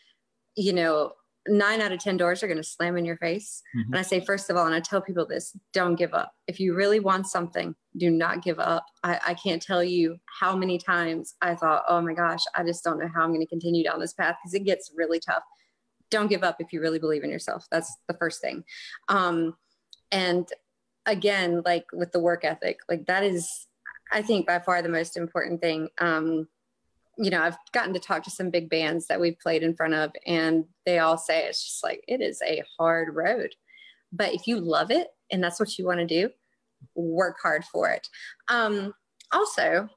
[0.55, 1.13] you know,
[1.47, 3.61] nine out of 10 doors are going to slam in your face.
[3.75, 3.93] Mm-hmm.
[3.93, 6.33] And I say, first of all, and I tell people this don't give up.
[6.47, 8.85] If you really want something, do not give up.
[9.03, 12.83] I, I can't tell you how many times I thought, oh my gosh, I just
[12.83, 15.43] don't know how I'm going to continue down this path because it gets really tough.
[16.09, 17.65] Don't give up if you really believe in yourself.
[17.69, 18.63] That's the first thing.
[19.07, 19.55] Um,
[20.11, 20.47] and
[21.05, 23.67] again, like with the work ethic, like that is,
[24.11, 25.89] I think, by far the most important thing.
[25.99, 26.47] Um,
[27.17, 29.93] you know, I've gotten to talk to some big bands that we've played in front
[29.93, 33.55] of, and they all say it's just like it is a hard road.
[34.11, 36.29] But if you love it and that's what you want to do,
[36.95, 38.07] work hard for it.
[38.47, 38.93] Um,
[39.31, 39.89] also,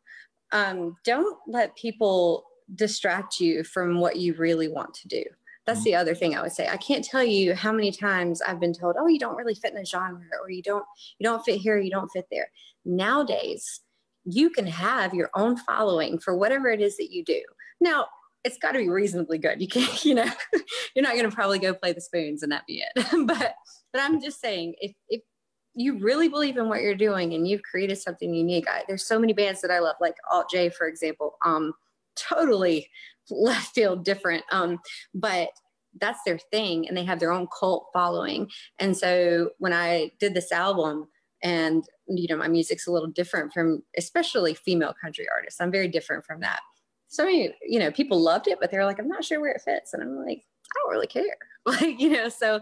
[0.52, 5.24] um, don't let people distract you from what you really want to do.
[5.66, 6.66] That's the other thing I would say.
[6.66, 9.72] I can't tell you how many times I've been told, "Oh, you don't really fit
[9.72, 10.85] in a genre, or you don't
[11.18, 12.50] you don't fit here, you don't fit there."
[12.87, 13.83] Nowadays,
[14.24, 17.40] you can have your own following for whatever it is that you do.
[17.81, 18.07] Now,
[18.44, 19.61] it's got to be reasonably good.
[19.61, 20.26] You can't, you know,
[20.94, 23.07] you're not going to probably go play the spoons and that be it.
[23.26, 23.54] but,
[23.92, 25.22] but I'm just saying, if if
[25.74, 29.18] you really believe in what you're doing and you've created something unique, I, there's so
[29.18, 31.37] many bands that I love, like Alt J, for example.
[31.44, 31.72] Um,
[32.16, 32.88] totally
[33.31, 34.42] left field different.
[34.50, 34.78] Um,
[35.14, 35.50] but
[36.00, 38.48] that's their thing, and they have their own cult following.
[38.78, 41.09] And so when I did this album,
[41.42, 45.61] and you know my music's a little different from especially female country artists.
[45.61, 46.61] I'm very different from that.
[47.09, 49.94] So you know people loved it but they're like i'm not sure where it fits.
[49.94, 51.37] And i'm like i don't really care.
[51.66, 52.61] Like you know so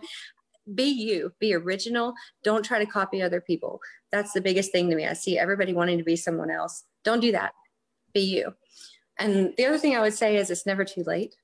[0.75, 2.15] be you be original.
[2.43, 3.81] Don't try to copy other people.
[4.11, 5.07] That's the biggest thing to me.
[5.07, 6.83] I see everybody wanting to be someone else.
[7.05, 7.53] Don't do that.
[8.13, 8.55] Be you.
[9.19, 11.37] And the other thing i would say is it's never too late.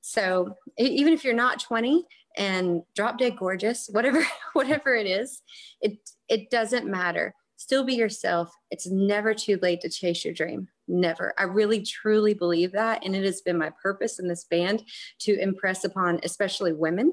[0.00, 2.04] So even if you're not 20
[2.36, 5.42] and drop dead gorgeous, whatever whatever it is,
[5.80, 7.34] it it doesn't matter.
[7.56, 8.52] Still be yourself.
[8.70, 10.68] It's never too late to chase your dream.
[10.88, 11.32] Never.
[11.38, 14.82] I really truly believe that and it has been my purpose in this band
[15.20, 17.12] to impress upon especially women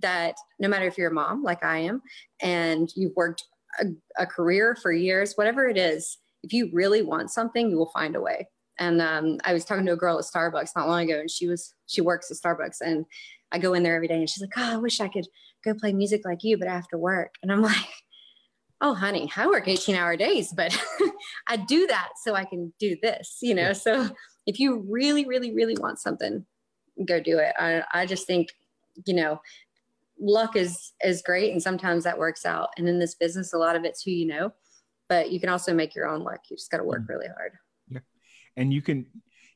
[0.00, 2.02] that no matter if you're a mom like I am
[2.40, 3.44] and you've worked
[3.80, 3.86] a,
[4.18, 8.14] a career for years, whatever it is, if you really want something, you will find
[8.14, 8.48] a way.
[8.78, 11.48] And um, I was talking to a girl at Starbucks not long ago, and she
[11.48, 13.04] was she works at Starbucks, and
[13.50, 15.26] I go in there every day, and she's like, "Oh, I wish I could
[15.64, 17.76] go play music like you, but I have to work." And I'm like,
[18.80, 20.78] "Oh, honey, I work 18 hour days, but
[21.48, 24.10] I do that so I can do this, you know." So
[24.46, 26.46] if you really, really, really want something,
[27.06, 27.54] go do it.
[27.58, 28.48] I I just think,
[29.06, 29.40] you know,
[30.20, 32.70] luck is is great, and sometimes that works out.
[32.76, 34.52] And in this business, a lot of it's who you know,
[35.08, 36.42] but you can also make your own luck.
[36.48, 37.08] You just got to work mm.
[37.08, 37.58] really hard
[38.58, 39.06] and you can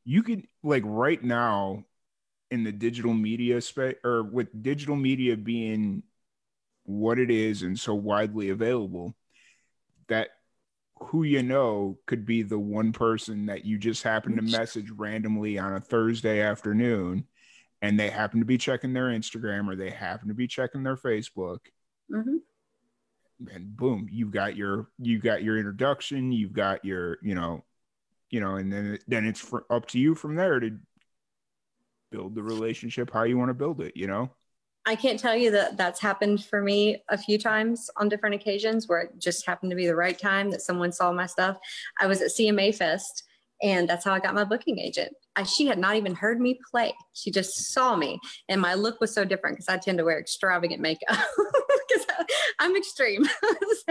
[0.05, 1.85] you can like right now
[2.51, 6.03] in the digital media space or with digital media being
[6.85, 9.15] what it is and so widely available
[10.09, 10.29] that
[11.01, 15.59] who you know could be the one person that you just happen to message randomly
[15.59, 17.25] on a Thursday afternoon
[17.81, 20.97] and they happen to be checking their Instagram or they happen to be checking their
[20.97, 21.59] Facebook.
[22.11, 22.37] Mm-hmm.
[23.53, 27.65] And boom, you've got your you've got your introduction, you've got your, you know,
[28.33, 30.77] you know, and then then it's for, up to you from there to
[32.11, 33.97] build the relationship how you want to build it.
[33.97, 34.31] You know.
[34.85, 38.89] I can't tell you that that's happened for me a few times on different occasions
[38.89, 41.57] where it just happened to be the right time that someone saw my stuff.
[42.01, 43.23] I was at CMA Fest
[43.63, 45.15] and that's how I got my booking agent.
[45.37, 46.93] I, she had not even heard me play.
[47.13, 48.19] She just saw me,
[48.49, 51.17] and my look was so different because I tend to wear extravagant makeup
[52.63, 53.25] I'm extreme.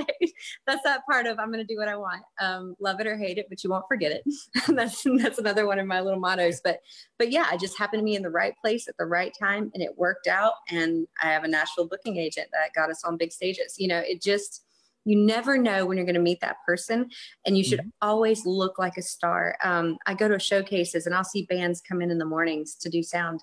[0.65, 3.17] that's that part of I'm going to do what I want, um, love it or
[3.17, 4.23] hate it, but you won't forget it.
[4.69, 6.61] that's that's another one of my little mottos.
[6.63, 6.79] But
[7.19, 9.71] but yeah, I just happened to be in the right place at the right time,
[9.73, 10.53] and it worked out.
[10.69, 13.75] And I have a Nashville booking agent that got us on big stages.
[13.77, 14.63] You know, it just
[15.03, 17.09] you never know when you're going to meet that person
[17.45, 17.89] and you should mm-hmm.
[18.07, 22.03] always look like a star um, i go to showcases and i'll see bands come
[22.03, 23.39] in in the mornings to do sound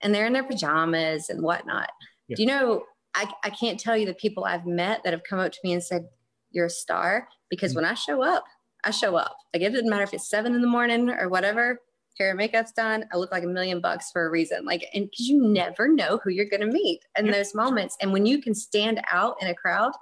[0.00, 1.88] and they're in their pajamas and whatnot
[2.26, 2.34] yeah.
[2.34, 2.82] do you know
[3.14, 5.72] I, I can't tell you the people i've met that have come up to me
[5.72, 6.08] and said
[6.50, 7.82] you're a star because mm-hmm.
[7.82, 8.44] when i show up
[8.84, 9.36] i show up.
[9.52, 11.80] Like it doesn't matter if it's seven in the morning or whatever
[12.18, 14.64] hair and makeup's done i look like a million bucks for a reason.
[14.64, 17.96] Like and because you never know who you're going to meet in those moments.
[18.00, 19.92] And when you can stand out in a crowd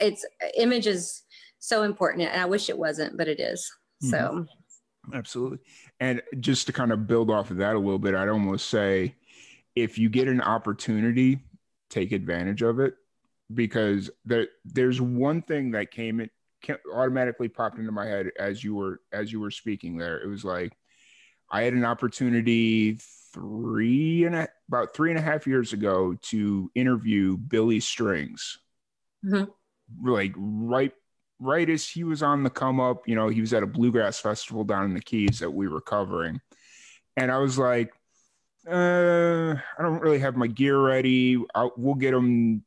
[0.00, 0.24] it's
[0.56, 1.22] image is
[1.58, 2.28] so important.
[2.28, 3.70] And i wish it wasn't but it is.
[4.00, 5.14] So mm-hmm.
[5.14, 5.58] absolutely.
[6.00, 9.14] And just to kind of build off of that a little bit i'd almost say
[9.74, 11.38] if you get an opportunity
[11.90, 12.94] take advantage of it
[13.52, 16.30] because there, there's one thing that came it
[16.92, 20.18] automatically popped into my head as you were as you were speaking there.
[20.18, 20.76] It was like
[21.50, 22.98] i had an opportunity
[23.32, 28.58] three and a, about three and a half years ago to interview billy strings.
[29.24, 29.50] Mm-hmm.
[30.06, 30.92] Like right
[31.40, 34.18] right as he was on the come up, you know, he was at a bluegrass
[34.18, 36.40] festival down in the Keys that we were covering.
[37.16, 37.92] And I was like,
[38.68, 41.42] uh, I don't really have my gear ready.
[41.54, 42.64] I'll, we'll get them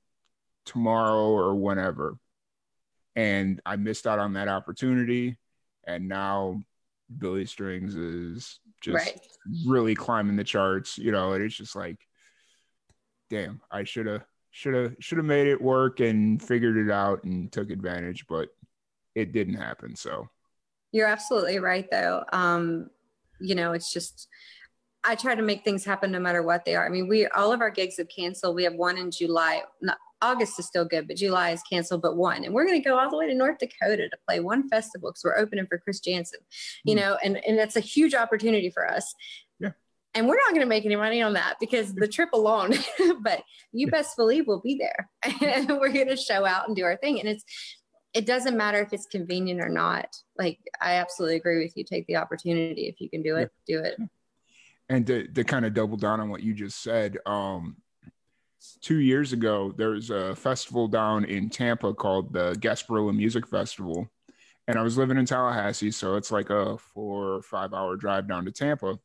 [0.65, 2.17] tomorrow or whenever.
[3.15, 5.37] And I missed out on that opportunity.
[5.85, 6.61] And now
[7.17, 9.19] Billy Strings is just right.
[9.65, 11.97] really climbing the charts, you know, and it's just like,
[13.29, 17.23] damn, I should have should have should have made it work and figured it out
[17.23, 18.49] and took advantage, but
[19.15, 19.95] it didn't happen.
[19.95, 20.29] So
[20.91, 22.23] you're absolutely right, though.
[22.31, 22.89] Um,
[23.39, 24.27] you know, it's just
[25.03, 26.85] I try to make things happen no matter what they are.
[26.85, 28.55] I mean, we all of our gigs have canceled.
[28.55, 29.63] We have one in July.
[29.81, 32.43] Not, August is still good, but July is canceled, but one.
[32.43, 35.09] And we're going to go all the way to North Dakota to play one festival
[35.09, 36.39] because we're opening for Chris Janson,
[36.83, 36.99] you mm.
[36.99, 39.15] know, and, and that's a huge opportunity for us.
[39.59, 39.71] Yeah.
[40.13, 42.75] And we're not going to make any money on that because the trip alone,
[43.21, 43.91] but you yeah.
[43.91, 45.09] best believe we'll be there
[45.41, 47.19] and we're going to show out and do our thing.
[47.19, 47.43] And it's,
[48.13, 50.07] it doesn't matter if it's convenient or not.
[50.37, 51.83] Like, I absolutely agree with you.
[51.83, 52.87] Take the opportunity.
[52.87, 53.77] If you can do it, yeah.
[53.77, 53.97] do it.
[54.89, 57.77] And to, to kind of double down on what you just said, um,
[58.81, 64.09] two years ago, there was a festival down in Tampa called the Gasparilla Music Festival.
[64.67, 68.27] And I was living in Tallahassee, so it's like a four or five hour drive
[68.27, 68.99] down to Tampa.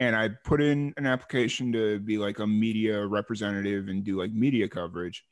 [0.00, 4.32] And I put in an application to be like a media representative and do like
[4.32, 5.24] media coverage.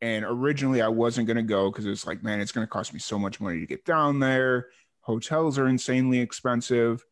[0.00, 2.92] And originally I wasn't going to go because it's like, man, it's going to cost
[2.92, 4.68] me so much money to get down there.
[5.00, 7.04] Hotels are insanely expensive.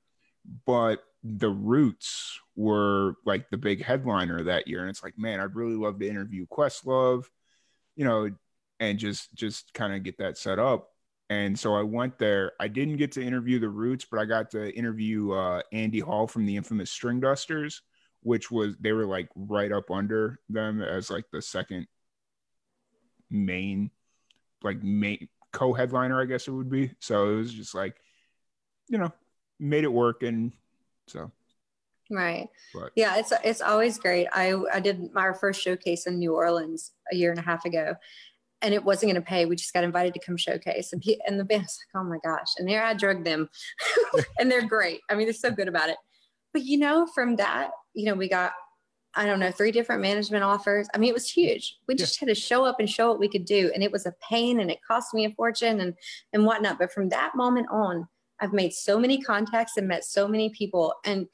[0.65, 5.57] But the Roots were like the big headliner that year, and it's like, man, I'd
[5.57, 7.25] really love to interview Questlove,
[7.97, 8.31] you know,
[8.81, 10.91] and just just kind of get that set up.
[11.29, 12.53] And so I went there.
[12.61, 16.27] I didn't get to interview the Roots, but I got to interview uh, Andy Hall
[16.29, 17.81] from the infamous Stringdusters,
[18.23, 21.89] which was they were like right up under them as like the second
[23.29, 23.91] main,
[24.63, 26.93] like main co-headliner, I guess it would be.
[27.01, 27.97] So it was just like,
[28.89, 29.13] you know,
[29.59, 30.53] made it work and
[31.07, 31.31] so
[32.11, 32.49] right.
[32.75, 32.93] But.
[32.95, 34.29] Yeah, it's it's always great.
[34.33, 37.95] I I did my first showcase in New Orleans a year and a half ago,
[38.63, 39.47] and it wasn't going to pay.
[39.47, 42.19] We just got invited to come showcase, and he, and the band's like, "Oh my
[42.25, 43.49] gosh!" And there I drugged them,
[44.39, 45.01] and they're great.
[45.11, 45.99] I mean, they're so good about it.
[46.53, 48.53] But you know, from that, you know, we got
[49.17, 50.89] I don't know, three different management offers.
[50.95, 51.79] I mean, it was huge.
[51.89, 52.27] We just yeah.
[52.27, 53.71] had to show up and show what we could do.
[53.75, 55.95] And it was a pain and it cost me a fortune and
[56.35, 56.79] and whatnot.
[56.79, 58.07] But from that moment on,
[58.41, 61.27] I've made so many contacts and met so many people, and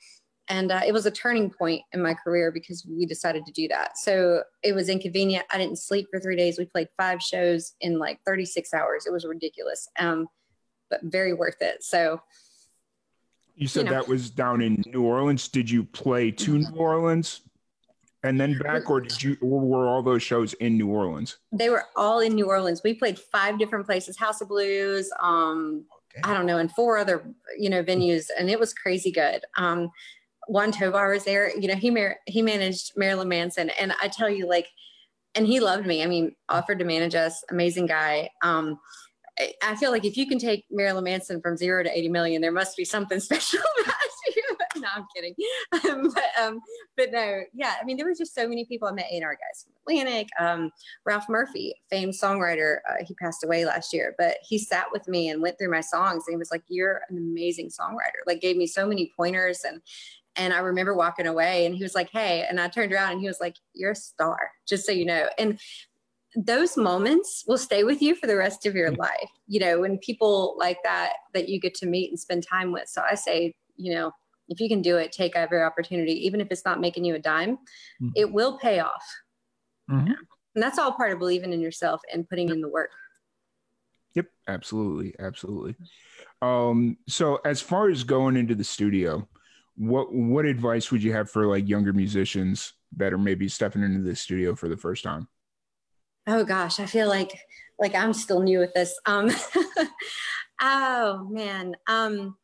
[0.48, 3.68] and uh, it was a turning point in my career because we decided to do
[3.68, 3.96] that.
[3.96, 5.46] So it was inconvenient.
[5.50, 6.58] I didn't sleep for three days.
[6.58, 9.06] We played five shows in like 36 hours.
[9.06, 10.26] It was ridiculous, um,
[10.90, 11.82] but very worth it.
[11.82, 12.20] So.
[13.54, 14.00] You said you know.
[14.00, 15.48] that was down in New Orleans.
[15.48, 17.42] Did you play to New Orleans
[18.24, 19.36] and then back, or did you?
[19.40, 21.38] Or were all those shows in New Orleans?
[21.50, 22.80] They were all in New Orleans.
[22.84, 25.84] We played five different places: House of Blues, um,
[26.24, 27.24] I don't know, and four other,
[27.58, 29.44] you know, venues, and it was crazy good.
[29.56, 29.90] Um,
[30.48, 31.56] Juan Tovar was there.
[31.56, 34.68] You know, he mar- he managed Marilyn Manson, and I tell you, like,
[35.34, 36.02] and he loved me.
[36.02, 37.42] I mean, offered to manage us.
[37.50, 38.30] Amazing guy.
[38.42, 38.78] Um,
[39.62, 42.52] I feel like if you can take Marilyn Manson from zero to 80 million, there
[42.52, 43.94] must be something special about
[44.82, 45.34] no, I'm kidding.
[45.90, 46.60] Um, but, um,
[46.96, 47.74] but no, yeah.
[47.80, 48.88] I mean, there were just so many people.
[48.88, 50.28] I met A&R guys from Atlantic.
[50.38, 50.70] Um,
[51.04, 55.28] Ralph Murphy, famed songwriter, uh, he passed away last year, but he sat with me
[55.28, 56.24] and went through my songs.
[56.26, 59.80] And he was like, "You're an amazing songwriter." Like, gave me so many pointers and.
[60.34, 63.20] And I remember walking away and he was like, Hey, and I turned around and
[63.20, 65.28] he was like, You're a star, just so you know.
[65.36, 65.60] And
[66.36, 69.98] those moments will stay with you for the rest of your life you know when
[69.98, 73.54] people like that that you get to meet and spend time with so i say
[73.76, 74.10] you know
[74.48, 77.18] if you can do it, take every opportunity, even if it's not making you a
[77.18, 78.08] dime, mm-hmm.
[78.16, 79.04] it will pay off.
[79.90, 80.12] Mm-hmm.
[80.54, 82.90] And that's all part of believing in yourself and putting in the work.
[84.14, 85.74] Yep, absolutely, absolutely.
[86.42, 89.26] Um, so as far as going into the studio,
[89.76, 94.02] what what advice would you have for like younger musicians that are maybe stepping into
[94.02, 95.28] the studio for the first time?
[96.26, 97.32] Oh gosh, I feel like
[97.78, 98.98] like I'm still new with this.
[99.06, 99.30] Um,
[100.60, 101.74] oh man.
[101.88, 102.36] Um,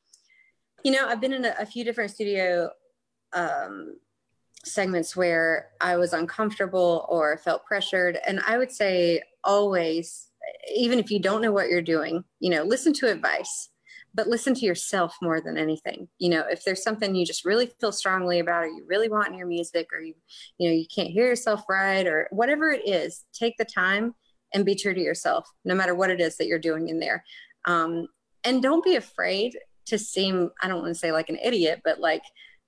[0.84, 2.70] you know, I've been in a, a few different studio
[3.32, 3.96] um,
[4.64, 8.18] segments where I was uncomfortable or felt pressured.
[8.26, 10.28] And I would say always,
[10.74, 13.70] even if you don't know what you're doing, you know, listen to advice,
[14.14, 16.08] but listen to yourself more than anything.
[16.18, 19.28] You know, if there's something you just really feel strongly about, or you really want
[19.28, 20.14] in your music, or you,
[20.58, 24.14] you know, you can't hear yourself right, or whatever it is, take the time
[24.54, 27.22] and be true to yourself, no matter what it is that you're doing in there.
[27.66, 28.08] Um,
[28.44, 29.56] and don't be afraid
[29.88, 32.22] to seem i don't want to say like an idiot but like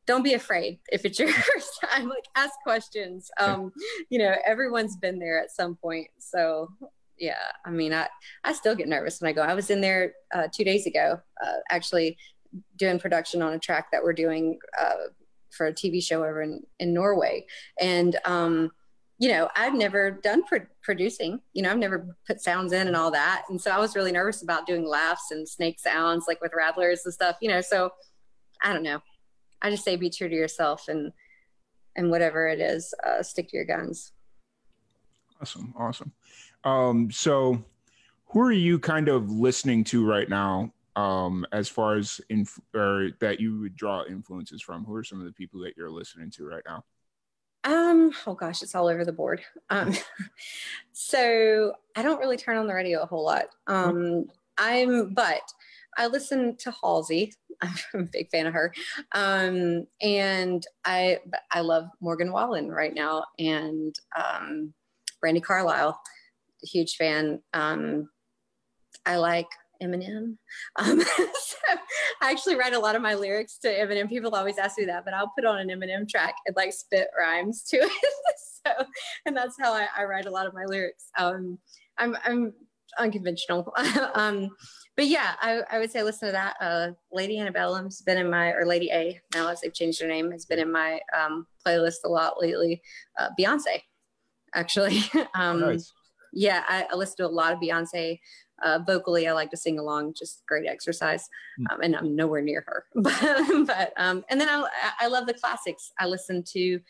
[0.07, 3.31] don't be afraid if it's your first time like ask questions.
[3.39, 3.73] Um
[4.09, 6.69] you know everyone's been there at some point so
[7.19, 8.09] yeah i mean i
[8.43, 9.43] i still get nervous when i go.
[9.43, 12.17] I was in there uh, two days ago uh, actually
[12.77, 15.11] doing production on a track that we're doing uh,
[15.51, 17.47] for a tv show over in in norway.
[17.81, 18.73] And um
[19.21, 22.97] you know, I've never done pro- producing, you know, I've never put sounds in and
[22.97, 23.45] all that.
[23.51, 27.03] And so I was really nervous about doing laughs and snake sounds like with rattlers
[27.05, 27.93] and stuff, you know, so
[28.63, 29.01] I don't know.
[29.61, 31.13] I just say be true to yourself and,
[31.97, 34.13] and whatever it is, uh, stick to your guns.
[35.39, 35.75] Awesome.
[35.77, 36.13] Awesome.
[36.65, 37.63] Um, so
[38.25, 43.11] who are you kind of listening to right now um, as far as in or
[43.21, 44.83] that you would draw influences from?
[44.87, 46.85] Who are some of the people that you're listening to right now?
[47.65, 49.43] Um, oh gosh, it's all over the board.
[49.69, 49.95] Um,
[50.93, 53.47] so I don't really turn on the radio a whole lot.
[53.67, 54.27] Um,
[54.59, 55.43] I'm, but
[55.97, 57.35] I listen to Halsey.
[57.63, 58.73] I'm a big fan of her.
[59.13, 61.19] Um, and I,
[61.53, 64.73] I love Morgan Wallen right now and, um,
[65.23, 66.01] Brandi Carlile,
[66.63, 67.43] huge fan.
[67.53, 68.09] Um,
[69.05, 69.49] I like
[69.83, 70.37] Eminem.
[70.77, 71.01] Um,
[71.41, 71.57] so
[72.21, 74.09] I actually write a lot of my lyrics to Eminem.
[74.09, 77.09] People always ask me that, but I'll put on an Eminem track and like spit
[77.19, 78.13] rhymes to it.
[78.67, 78.85] so,
[79.27, 81.07] and that's how I, I, write a lot of my lyrics.
[81.19, 81.59] Um,
[81.99, 82.53] I'm, I'm
[82.99, 83.73] unconventional.
[84.15, 84.51] um,
[84.97, 86.57] but yeah, I, I, would say listen to that.
[86.61, 90.31] Uh, Lady Antebellum's been in my, or Lady A now as they've changed her name,
[90.31, 92.83] has been in my um, playlist a lot lately.
[93.19, 93.83] Uh, Beyonce,
[94.55, 95.03] actually.
[95.35, 95.93] um, nice.
[96.33, 98.19] Yeah, I, I listen to a lot of Beyonce
[98.63, 101.29] uh, vocally, I like to sing along, just great exercise.
[101.59, 101.67] Hmm.
[101.71, 102.85] Um, and I'm nowhere near her.
[102.95, 104.67] but, but um, and then I,
[105.01, 105.93] I love the classics.
[105.99, 106.81] I listen to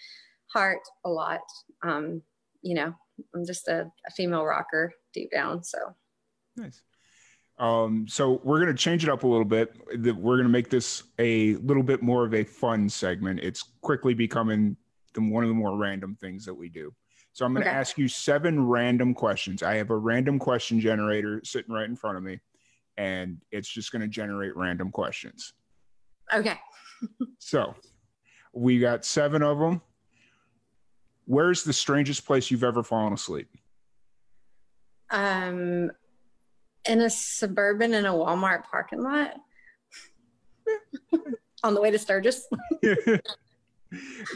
[0.52, 1.40] Heart a lot.
[1.82, 2.22] Um,
[2.62, 2.92] you know,
[3.34, 5.62] I'm just a, a female rocker deep down.
[5.62, 5.78] So
[6.56, 6.82] nice.
[7.58, 9.76] Um, so we're going to change it up a little bit.
[9.94, 13.40] We're going to make this a little bit more of a fun segment.
[13.40, 14.76] It's quickly becoming
[15.12, 16.94] the, one of the more random things that we do.
[17.32, 17.78] So I'm going to okay.
[17.78, 19.62] ask you seven random questions.
[19.62, 22.40] I have a random question generator sitting right in front of me,
[22.96, 25.52] and it's just going to generate random questions.
[26.32, 26.58] Okay.
[27.38, 27.74] so
[28.52, 29.80] we got seven of them.
[31.26, 33.48] Where's the strangest place you've ever fallen asleep?
[35.10, 35.90] Um,
[36.84, 39.34] in a suburban in a Walmart parking lot
[41.62, 42.48] on the way to Sturgis.
[42.82, 43.20] Do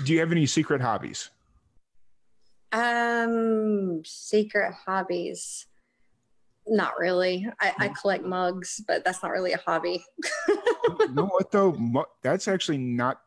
[0.07, 1.31] you have any secret hobbies?
[2.75, 5.67] Um, secret hobbies.
[6.67, 7.47] Not really.
[7.61, 7.95] I, I hmm.
[7.95, 10.05] collect mugs, but that's not really a hobby.
[10.49, 12.05] you know what though?
[12.23, 13.21] That's actually not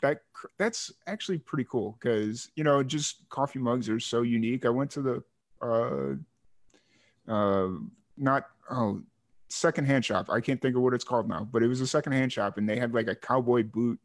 [0.00, 0.22] that.
[0.58, 4.64] That's actually pretty cool because you know just coffee mugs are so unique.
[4.64, 5.22] I went to the
[5.60, 7.68] uh, uh,
[8.16, 9.02] not oh
[9.48, 10.30] secondhand shop.
[10.30, 12.68] I can't think of what it's called now, but it was a secondhand shop, and
[12.68, 14.00] they had like a cowboy boot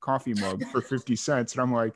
[0.00, 1.94] coffee mug for fifty cents, and I'm like,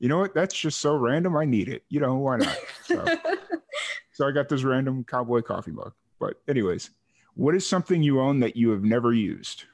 [0.00, 0.34] you know what?
[0.34, 1.36] That's just so random.
[1.36, 1.84] I need it.
[1.90, 2.56] You know, why not?
[2.84, 3.04] So,
[4.12, 5.92] so I got this random cowboy coffee mug.
[6.18, 6.90] But, anyways,
[7.34, 9.64] what is something you own that you have never used?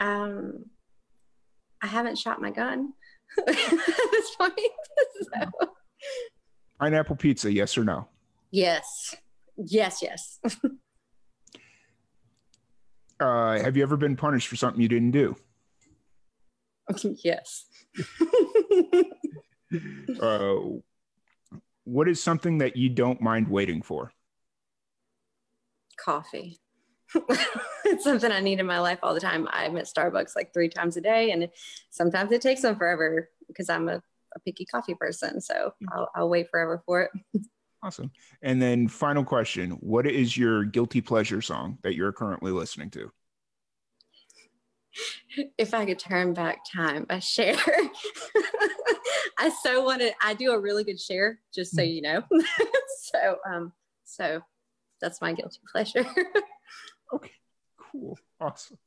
[0.00, 0.64] Um,
[1.82, 2.94] I haven't shot my gun
[3.38, 4.52] at this point.
[5.18, 5.50] So.
[6.78, 8.08] Pineapple pizza, yes or no?
[8.50, 9.14] Yes.
[9.56, 10.38] Yes, yes.
[13.20, 15.36] uh, have you ever been punished for something you didn't do?
[17.24, 17.66] yes.
[20.20, 20.54] uh,
[21.84, 24.12] what is something that you don't mind waiting for?
[25.96, 26.58] Coffee.
[27.84, 29.48] it's something I need in my life all the time.
[29.50, 31.48] I'm at Starbucks like three times a day, and
[31.90, 34.02] sometimes it takes them forever because I'm a,
[34.34, 35.40] a picky coffee person.
[35.40, 35.86] So mm-hmm.
[35.92, 37.42] I'll, I'll wait forever for it.
[37.82, 38.10] awesome.
[38.42, 43.10] And then, final question What is your guilty pleasure song that you're currently listening to?
[45.58, 47.56] If I could turn back time, I Cher.
[49.38, 50.14] I so wanted.
[50.22, 52.22] I do a really good Cher, just so you know.
[53.00, 53.72] so, um,
[54.04, 54.40] so
[55.00, 56.06] that's my guilty pleasure.
[57.12, 57.32] okay,
[57.78, 58.78] cool, awesome.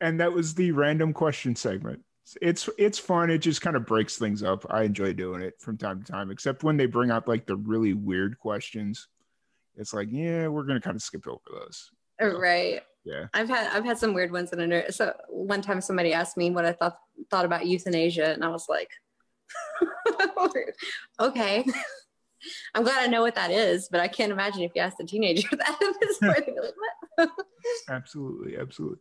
[0.00, 2.02] And that was the random question segment.
[2.40, 3.30] It's it's fun.
[3.30, 4.64] It just kind of breaks things up.
[4.70, 7.56] I enjoy doing it from time to time, except when they bring out like the
[7.56, 9.08] really weird questions.
[9.76, 11.90] It's like, yeah, we're gonna kind of skip over those.
[12.20, 13.26] So, right yeah.
[13.34, 16.50] I've had i've had some weird ones in there so one time somebody asked me
[16.50, 16.98] what i thought
[17.30, 18.90] thought about euthanasia and i was like
[21.20, 21.64] okay.
[22.74, 25.04] I'm glad i know what that is but i can't imagine if you asked a
[25.04, 27.30] teenager that
[27.88, 28.98] absolutely absolutely.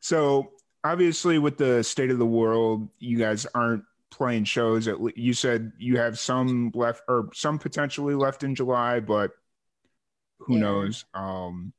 [0.00, 0.52] So
[0.84, 4.88] obviously with the state of the world you guys aren't playing shows.
[4.88, 9.32] At you said you have some left or some potentially left in july but
[10.38, 10.60] who yeah.
[10.60, 11.04] knows?
[11.14, 11.72] Um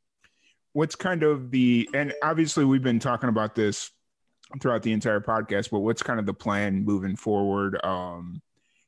[0.73, 3.91] what's kind of the and obviously we've been talking about this
[4.59, 7.77] throughout the entire podcast but what's kind of the plan moving forward?
[7.83, 8.41] Um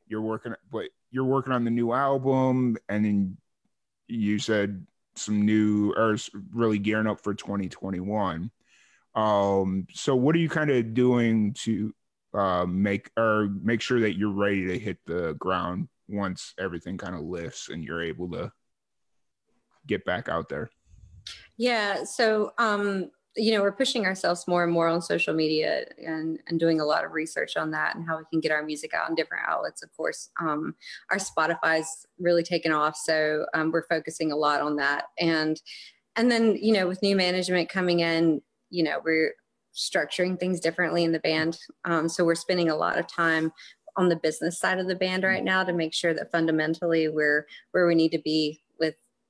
[0.08, 3.38] you're working but you're working on the new album and then
[4.08, 6.18] you said some new or
[6.52, 8.50] really gearing up for 2021
[9.16, 11.94] um so what are you kind of doing to
[12.34, 17.16] uh make or make sure that you're ready to hit the ground once everything kind
[17.16, 18.52] of lifts and you're able to
[19.86, 20.70] get back out there
[21.58, 22.04] yeah.
[22.04, 26.60] So, um, you know, we're pushing ourselves more and more on social media and, and
[26.60, 29.10] doing a lot of research on that and how we can get our music out
[29.10, 29.82] in different outlets.
[29.82, 30.76] Of course, um,
[31.10, 32.96] our Spotify's really taken off.
[32.96, 35.06] So um, we're focusing a lot on that.
[35.20, 35.60] And
[36.16, 39.34] and then you know with new management coming in you know we're
[39.76, 43.52] structuring things differently in the band um, so we're spending a lot of time
[43.96, 47.46] on the business side of the band right now to make sure that fundamentally we're
[47.72, 48.62] where we need to be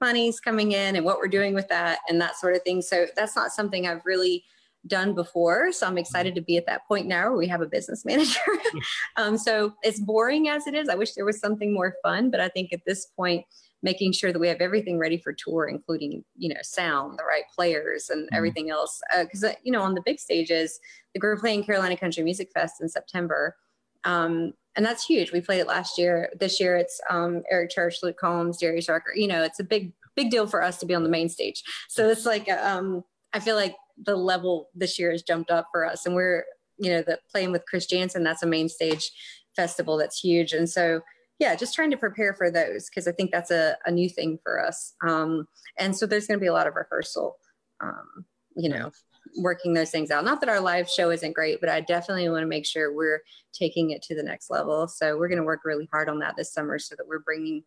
[0.08, 3.06] monies coming in and what we're doing with that and that sort of thing so
[3.16, 4.44] that's not something i've really
[4.88, 5.72] done before.
[5.72, 8.40] So I'm excited to be at that point now where we have a business manager.
[9.16, 10.90] um, so it's boring as it is.
[10.90, 13.46] I wish there was something more fun, but I think at this point,
[13.82, 17.44] making sure that we have everything ready for tour, including, you know, sound, the right
[17.54, 18.36] players and mm-hmm.
[18.36, 19.02] everything else.
[19.20, 20.80] Because, uh, uh, you know, on the big stages,
[21.14, 23.58] the group playing Carolina Country Music Fest in September.
[24.06, 25.32] Um, and that's huge.
[25.32, 26.30] We played it last year.
[26.40, 29.14] This year it's um, Eric Church, Luke Combs, Darius Rucker.
[29.16, 31.64] You know, it's a big, big deal for us to be on the main stage.
[31.90, 33.04] So it's like, um,
[33.34, 36.46] I feel like the level this year has jumped up for us and we're
[36.78, 38.24] you know the playing with chris Janson.
[38.24, 39.12] that's a main stage
[39.56, 41.02] festival that's huge and so
[41.40, 44.40] yeah just trying to prepare for those because i think that's a, a new thing
[44.44, 45.48] for us um,
[45.78, 47.38] and so there's going to be a lot of rehearsal
[47.82, 48.92] um, you know
[49.38, 52.42] working those things out not that our live show isn't great but i definitely want
[52.42, 53.22] to make sure we're
[53.54, 56.36] taking it to the next level so we're going to work really hard on that
[56.36, 57.64] this summer so that we're bringing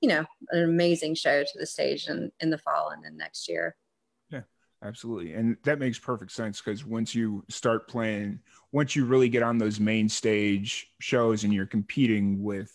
[0.00, 3.48] you know an amazing show to the stage in, in the fall and then next
[3.48, 3.76] year
[4.30, 4.42] Yeah,
[4.82, 5.32] Absolutely.
[5.32, 8.40] And that makes perfect sense because once you start playing,
[8.72, 12.70] once you really get on those main stage shows and you're competing with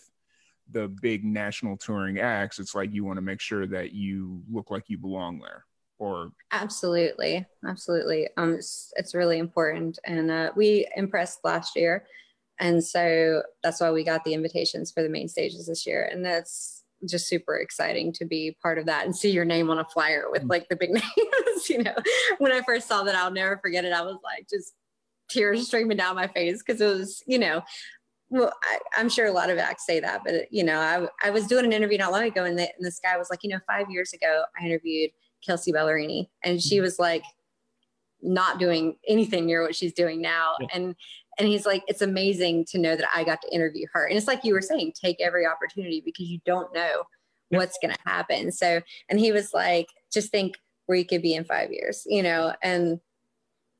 [0.70, 4.70] the big national touring acts, it's like you want to make sure that you look
[4.70, 5.64] like you belong there.
[6.02, 8.26] Or absolutely, absolutely.
[8.36, 12.06] Um, it's, it's really important, and uh, we impressed last year,
[12.58, 16.24] and so that's why we got the invitations for the main stages this year, and
[16.24, 19.84] that's just super exciting to be part of that and see your name on a
[19.84, 21.70] flyer with like the big names.
[21.70, 21.94] you know,
[22.38, 23.92] when I first saw that, I'll never forget it.
[23.92, 24.72] I was like, just
[25.30, 27.62] tears streaming down my face because it was, you know,
[28.28, 28.52] well,
[28.96, 31.46] I, am sure a lot of acts say that, but you know, I, I was
[31.46, 33.60] doing an interview not long ago, and, the, and this guy was like, you know,
[33.68, 35.12] five years ago, I interviewed
[35.44, 36.82] Kelsea Ballerini, and she mm.
[36.82, 37.24] was like,
[38.24, 40.68] not doing anything near what she's doing now, yeah.
[40.74, 40.94] and
[41.38, 44.06] and he's like, it's amazing to know that I got to interview her.
[44.06, 47.04] And it's like you were saying, take every opportunity because you don't know
[47.50, 47.58] yeah.
[47.58, 48.52] what's going to happen.
[48.52, 52.22] So, and he was like, just think where you could be in five years, you
[52.22, 52.54] know?
[52.62, 53.00] And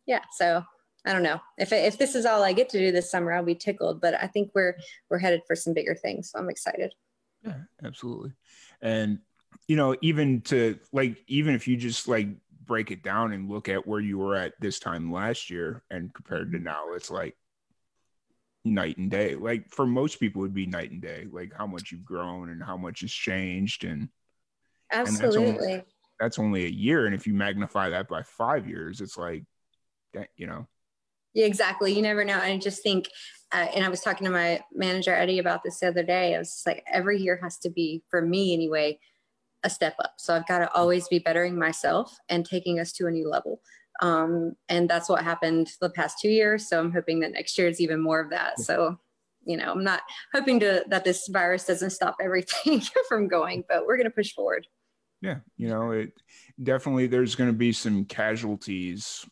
[0.06, 0.64] yeah, so
[1.04, 3.44] I don't know if, if this is all I get to do this summer, I'll
[3.44, 4.76] be tickled, but I think we're,
[5.10, 6.30] we're headed for some bigger things.
[6.30, 6.94] So I'm excited.
[7.44, 8.32] Yeah, absolutely.
[8.80, 9.18] And,
[9.68, 12.28] you know, even to like, even if you just like
[12.64, 16.12] break it down and look at where you were at this time last year and
[16.14, 17.36] compared to now, it's like
[18.64, 19.34] night and day.
[19.34, 21.26] Like for most people, it would be night and day.
[21.30, 24.08] Like how much you've grown and how much has changed, and
[24.92, 25.84] absolutely, and that's, only,
[26.20, 27.06] that's, only, a year.
[27.06, 29.44] And if you magnify that by five years, it's like,
[30.36, 30.66] you know.
[31.34, 31.94] Yeah, exactly.
[31.94, 32.38] You never know.
[32.38, 33.08] I just think,
[33.52, 36.34] uh, and I was talking to my manager Eddie about this the other day.
[36.34, 38.98] I was like, every year has to be for me anyway,
[39.64, 40.14] a step up.
[40.18, 43.60] So I've got to always be bettering myself and taking us to a new level.
[44.00, 46.68] Um, and that's what happened the past two years.
[46.68, 48.58] So I'm hoping that next year is even more of that.
[48.58, 48.98] So,
[49.44, 50.00] you know, I'm not
[50.32, 54.32] hoping to that this virus doesn't stop everything from going, but we're going to push
[54.32, 54.66] forward.
[55.20, 56.12] Yeah, you know, it
[56.60, 59.24] definitely there's going to be some casualties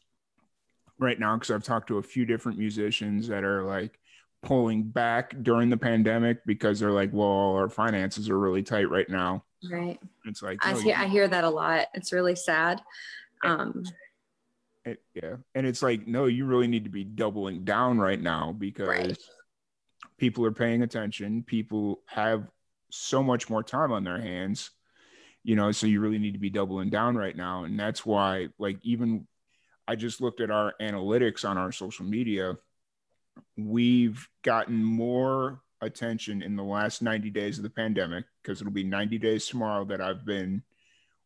[1.01, 3.99] right now because I've talked to a few different musicians that are like
[4.43, 9.09] pulling back during the pandemic because they're like, well, our finances are really tight right
[9.09, 9.45] now.
[9.69, 10.01] Right.
[10.25, 11.89] It's like I, hear, I hear that a lot.
[11.93, 12.81] It's really sad.
[13.45, 13.85] Um,
[14.87, 15.37] yeah.
[15.55, 19.19] And it's like, no, you really need to be doubling down right now because right.
[20.17, 21.43] people are paying attention.
[21.43, 22.47] People have
[22.91, 24.71] so much more time on their hands,
[25.43, 27.65] you know, so you really need to be doubling down right now.
[27.65, 29.27] And that's why, like, even
[29.87, 32.57] I just looked at our analytics on our social media.
[33.57, 38.85] We've gotten more attention in the last 90 days of the pandemic because it'll be
[38.85, 40.63] 90 days tomorrow that I've been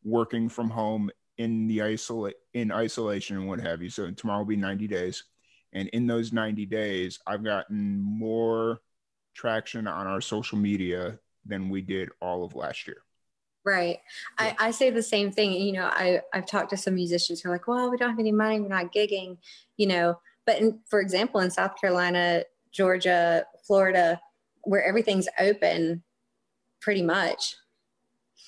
[0.04, 3.90] working from home in the isolate in isolation and what have you.
[3.90, 5.24] So tomorrow will be 90 days.
[5.72, 8.80] And in those 90 days, I've gotten more
[9.34, 12.98] traction on our social media than we did all of last year.
[13.64, 13.98] Right.
[14.38, 14.54] Yeah.
[14.58, 15.52] I, I say the same thing.
[15.52, 18.18] You know, I, I've talked to some musicians who are like, well, we don't have
[18.18, 18.60] any money.
[18.60, 19.38] We're not gigging,
[19.76, 24.20] you know, but in, for example, in South Carolina, Georgia, Florida,
[24.64, 26.02] where everything's open
[26.80, 27.56] pretty much,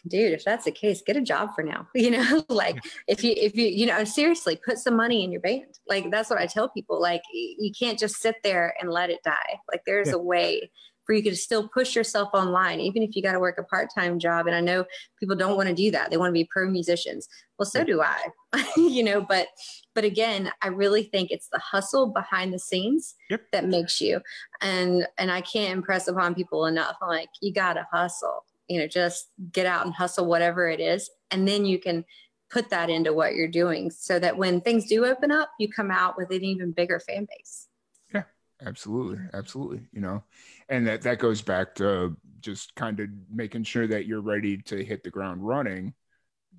[0.08, 2.44] dude if that's the case get a job for now you know?
[2.48, 6.10] Like if you if you you know seriously put some money in your band like
[6.10, 9.58] that's what i tell people like you can't just sit there and let it die.
[9.70, 10.14] Like there's yeah.
[10.14, 10.70] a way
[11.04, 14.18] for you to still push yourself online even if you got to work a part-time
[14.18, 14.46] job.
[14.46, 14.84] And i know
[15.20, 16.10] people don't want to do that.
[16.10, 17.28] They want to be pro musicians.
[17.58, 18.28] Well so do i
[18.76, 19.20] you know?
[19.20, 19.48] But
[19.96, 23.42] but again i really think it's the hustle behind the scenes yep.
[23.50, 24.20] that makes you
[24.60, 28.86] and and i can't impress upon people enough i'm like you gotta hustle you know
[28.86, 32.04] just get out and hustle whatever it is and then you can
[32.50, 35.90] put that into what you're doing so that when things do open up, you come
[35.90, 37.68] out with an even bigger fan base.
[38.14, 38.24] Yeah,
[38.64, 39.24] absolutely.
[39.32, 39.82] Absolutely.
[39.92, 40.24] You know,
[40.68, 44.84] and that, that goes back to just kind of making sure that you're ready to
[44.84, 45.94] hit the ground running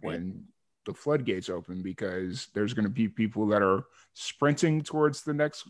[0.01, 0.45] when
[0.87, 3.83] the floodgates open because there's going to be people that are
[4.13, 5.67] sprinting towards the next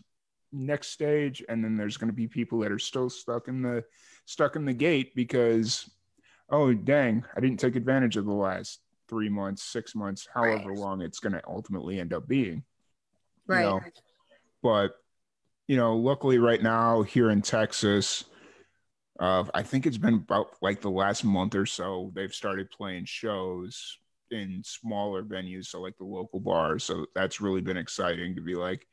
[0.52, 3.84] next stage and then there's going to be people that are still stuck in the
[4.24, 5.90] stuck in the gate because
[6.50, 10.78] oh dang i didn't take advantage of the last three months six months however right.
[10.78, 12.62] long it's going to ultimately end up being
[13.46, 13.80] right you know?
[14.62, 14.92] but
[15.66, 18.24] you know luckily right now here in texas
[19.20, 23.04] uh, i think it's been about like the last month or so they've started playing
[23.04, 23.98] shows
[24.30, 28.54] in smaller venues so like the local bars so that's really been exciting to be
[28.54, 28.86] like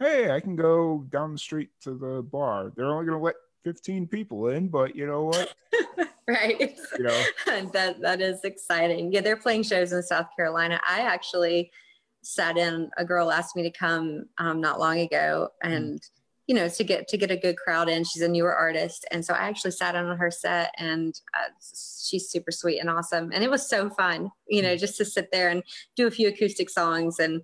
[0.00, 2.72] hey, I can go down the street to the bar.
[2.74, 5.54] They're only going to let 15 people in, but you know what?
[6.26, 6.76] right.
[6.98, 7.24] You know,
[7.72, 9.12] that that is exciting.
[9.12, 10.80] Yeah, they're playing shows in South Carolina.
[10.88, 11.70] I actually
[12.22, 12.90] sat in.
[12.96, 15.72] A girl asked me to come um, not long ago, mm.
[15.72, 16.10] and mm.
[16.50, 18.02] You know, to get to get a good crowd in.
[18.02, 22.28] She's a newer artist, and so I actually sat on her set, and uh, she's
[22.28, 24.32] super sweet and awesome, and it was so fun.
[24.48, 25.62] You know, just to sit there and
[25.94, 27.42] do a few acoustic songs and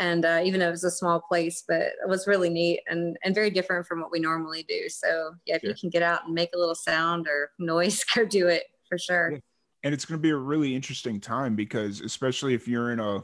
[0.00, 3.16] and uh, even though it was a small place but it was really neat and
[3.22, 5.68] and very different from what we normally do so yeah if yeah.
[5.68, 8.96] you can get out and make a little sound or noise go do it for
[8.96, 9.38] sure yeah.
[9.82, 13.22] and it's going to be a really interesting time because especially if you're in a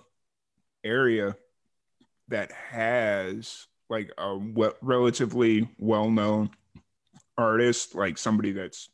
[0.84, 1.36] area
[2.28, 4.39] that has like a
[4.82, 6.51] relatively well-known
[7.39, 8.89] artist like somebody that's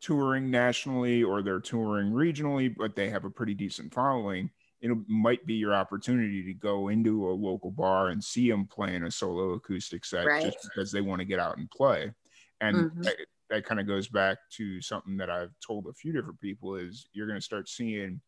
[0.00, 4.50] touring nationally or they're touring regionally but they have a pretty decent following
[4.80, 9.04] it might be your opportunity to go into a local bar and see them playing
[9.04, 10.44] a solo acoustic set right.
[10.44, 12.12] just because they want to get out and play.
[12.60, 13.02] And mm-hmm.
[13.02, 13.16] that,
[13.50, 17.08] that kind of goes back to something that I've told a few different people is
[17.12, 18.20] you're going to start seeing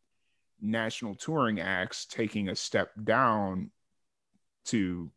[0.61, 3.71] national touring acts taking a step down
[4.67, 5.11] to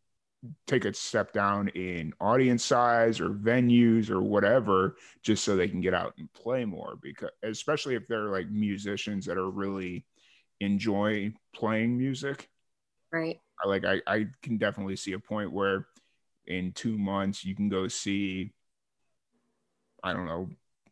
[0.66, 5.80] take a step down in audience size or venues or whatever just so they can
[5.80, 10.04] get out and play more because especially if they're like musicians that are really
[10.60, 12.48] enjoy playing music.
[13.12, 13.40] Right.
[13.62, 15.86] I like I, I can definitely see a point where
[16.46, 18.52] in two months you can go see
[20.02, 20.48] I don't know,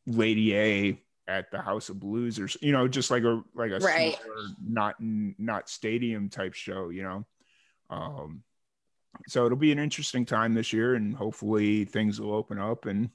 [0.07, 3.80] Lady A at the House of Blues or you know, just like a like a
[3.80, 4.16] right.
[4.64, 7.26] not not stadium type show, you know.
[7.88, 8.44] Um
[9.26, 13.11] so it'll be an interesting time this year and hopefully things will open up and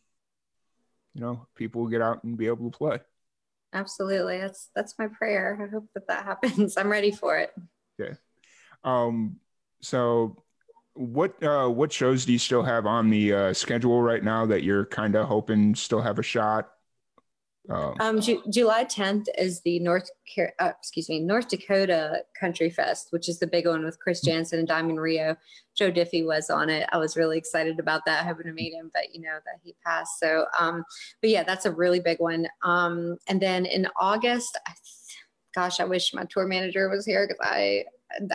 [1.13, 2.99] you know people will get out and be able to play.
[3.73, 4.39] Absolutely.
[4.39, 5.59] That's that's my prayer.
[5.61, 6.77] I hope that that happens.
[6.77, 7.51] I'm ready for it.
[7.99, 8.15] Okay.
[8.83, 9.37] Um
[9.81, 10.43] so
[10.93, 14.63] what uh what shows do you still have on the uh schedule right now that
[14.63, 16.69] you're kind of hoping still have a shot
[17.69, 20.09] um, um, Ju- July 10th is the North,
[20.59, 24.55] uh, excuse me, North Dakota Country Fest, which is the big one with Chris mm-hmm.
[24.55, 25.35] And Diamond Rio.
[25.75, 26.87] Joe Diffie was on it.
[26.91, 29.75] I was really excited about that, hoping to meet him, but you know that he
[29.85, 30.19] passed.
[30.19, 30.83] So, um,
[31.21, 32.47] but yeah, that's a really big one.
[32.63, 34.71] Um, and then in August, I,
[35.53, 37.85] gosh, I wish my tour manager was here because I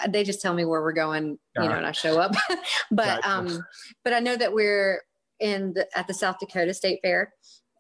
[0.09, 2.35] they just tell me where we're going, you know, and I show up.
[2.91, 3.65] but um,
[4.05, 5.03] but I know that we're
[5.39, 7.33] in the, at the South Dakota State Fair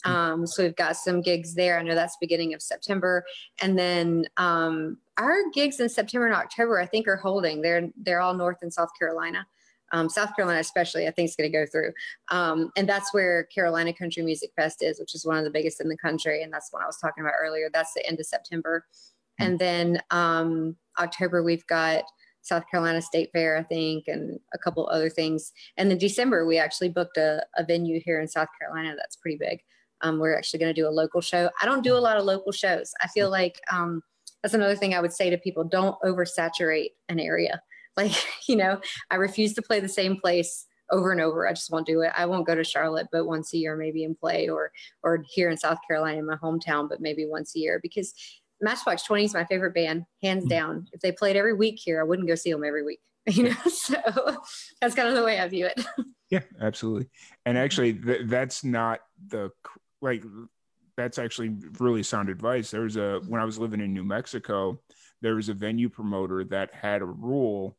[0.04, 1.78] um, so we've got some gigs there.
[1.78, 3.24] I know that's beginning of September,
[3.60, 7.62] and then um, our gigs in September and October, I think, are holding.
[7.62, 9.46] They're they're all North and South Carolina.
[9.92, 11.92] Um, South Carolina, especially, I think is going to go through,
[12.30, 15.80] um, and that's where Carolina Country Music Fest is, which is one of the biggest
[15.80, 17.68] in the country, and that's what I was talking about earlier.
[17.72, 18.86] That's the end of September,
[19.38, 19.46] hmm.
[19.46, 22.04] and then um, October we've got
[22.42, 25.52] South Carolina State Fair, I think, and a couple other things.
[25.76, 29.36] And in December, we actually booked a, a venue here in South Carolina that's pretty
[29.36, 29.60] big.
[30.02, 31.50] Um, we're actually going to do a local show.
[31.60, 32.92] I don't do a lot of local shows.
[33.02, 34.02] I feel like um,
[34.42, 37.62] that's another thing I would say to people: don't oversaturate an area.
[37.96, 38.12] Like
[38.48, 38.80] you know,
[39.10, 41.46] I refuse to play the same place over and over.
[41.46, 42.12] I just won't do it.
[42.16, 44.70] I won't go to Charlotte, but once a year maybe and play, or
[45.02, 48.14] or here in South Carolina, in my hometown, but maybe once a year because
[48.60, 50.50] Matchbox Twenty is my favorite band, hands mm-hmm.
[50.50, 50.86] down.
[50.92, 53.00] If they played every week here, I wouldn't go see them every week.
[53.30, 53.96] You know, so
[54.80, 55.84] that's kind of the way I view it.
[56.30, 57.10] Yeah, absolutely.
[57.44, 59.50] And actually, th- that's not the
[60.00, 60.24] like
[60.96, 62.70] that's actually really sound advice.
[62.70, 64.80] There was a when I was living in New Mexico,
[65.20, 67.76] there was a venue promoter that had a rule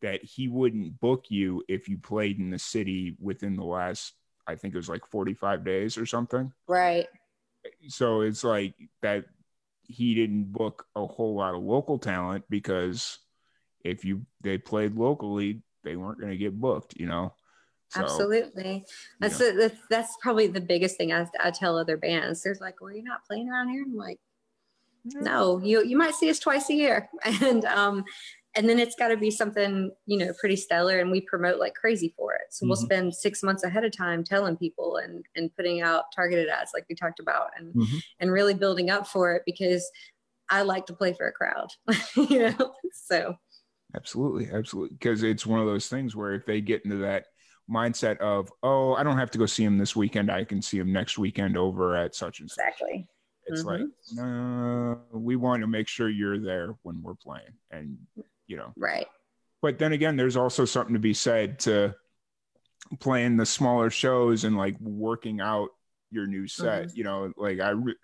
[0.00, 4.14] that he wouldn't book you if you played in the city within the last
[4.46, 6.52] I think it was like 45 days or something.
[6.66, 7.06] Right.
[7.88, 9.24] So it's like that
[9.84, 13.18] he didn't book a whole lot of local talent because
[13.84, 17.34] if you they played locally, they weren't going to get booked, you know.
[17.92, 18.84] So, Absolutely.
[19.20, 22.42] That's, a, that's, that's probably the biggest thing I, I tell other bands.
[22.42, 24.18] There's like, "Were you're not playing around here?" I'm like,
[25.04, 28.04] no, you you might see us twice a year, and um,
[28.54, 31.74] and then it's got to be something you know pretty stellar, and we promote like
[31.74, 32.42] crazy for it.
[32.50, 32.70] So mm-hmm.
[32.70, 36.70] we'll spend six months ahead of time telling people and and putting out targeted ads
[36.72, 37.98] like we talked about, and mm-hmm.
[38.20, 39.90] and really building up for it because
[40.48, 41.68] I like to play for a crowd,
[42.16, 42.74] you know.
[42.92, 43.36] So
[43.94, 47.26] absolutely, absolutely, because it's one of those things where if they get into that
[47.70, 50.78] mindset of oh i don't have to go see him this weekend i can see
[50.78, 53.06] him next weekend over at such and such exactly
[53.46, 53.82] it's mm-hmm.
[53.82, 57.52] like, no, we want to make sure you're there when we're playing.
[57.70, 57.98] And,
[58.46, 59.06] you know, right.
[59.60, 61.94] But then again, there's also something to be said to
[63.00, 65.70] playing the smaller shows and like working out
[66.10, 66.86] your new set.
[66.86, 66.96] Mm-hmm.
[66.96, 67.96] You know, like I, re-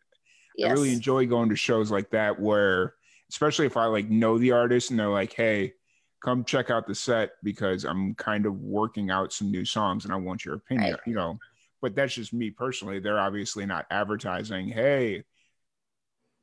[0.56, 0.70] yes.
[0.70, 2.94] I really enjoy going to shows like that where,
[3.30, 5.74] especially if I like know the artist and they're like, hey,
[6.22, 10.12] come check out the set because I'm kind of working out some new songs and
[10.12, 11.00] I want your opinion, right.
[11.06, 11.38] you know
[11.80, 12.98] but that's just me personally.
[13.00, 15.24] They're obviously not advertising, hey,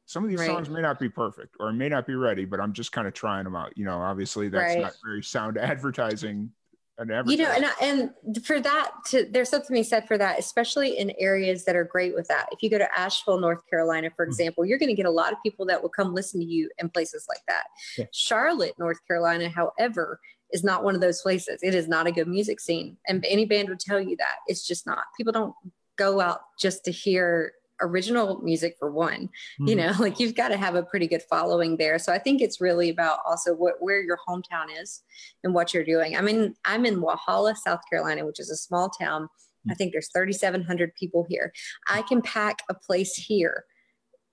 [0.05, 0.47] some of these right.
[0.47, 3.13] songs may not be perfect or may not be ready, but I'm just kind of
[3.13, 3.75] trying them out.
[3.75, 4.83] You know, obviously that's right.
[4.83, 6.51] not very sound advertising.
[6.97, 10.39] An you know, and and for that, to, there's something to be said for that,
[10.39, 12.47] especially in areas that are great with that.
[12.53, 14.31] If you go to Asheville, North Carolina, for mm-hmm.
[14.31, 14.69] example, mm-hmm.
[14.69, 16.89] you're going to get a lot of people that will come listen to you in
[16.89, 17.63] places like that.
[17.97, 18.05] Yeah.
[18.13, 20.21] Charlotte, North Carolina, however,
[20.51, 21.59] is not one of those places.
[21.61, 22.95] It is not a good music scene.
[23.07, 24.37] And any band would tell you that.
[24.47, 25.03] It's just not.
[25.17, 25.53] People don't
[25.97, 27.51] go out just to hear
[27.81, 29.23] original music for one.
[29.59, 29.67] Mm-hmm.
[29.67, 31.99] You know, like you've got to have a pretty good following there.
[31.99, 35.03] So I think it's really about also what where your hometown is
[35.43, 36.17] and what you're doing.
[36.17, 39.23] I mean, I'm in Walhalla, South Carolina, which is a small town.
[39.23, 39.71] Mm-hmm.
[39.71, 41.53] I think there's 3,700 people here.
[41.89, 43.65] I can pack a place here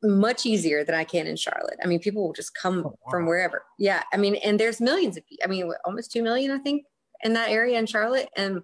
[0.03, 1.79] much easier than I can in Charlotte.
[1.83, 3.11] I mean, people will just come oh, wow.
[3.11, 3.65] from wherever.
[3.79, 4.03] Yeah.
[4.13, 5.45] I mean, and there's millions of people.
[5.45, 6.85] I mean, almost 2 million, I think,
[7.23, 8.29] in that area in Charlotte.
[8.37, 8.63] And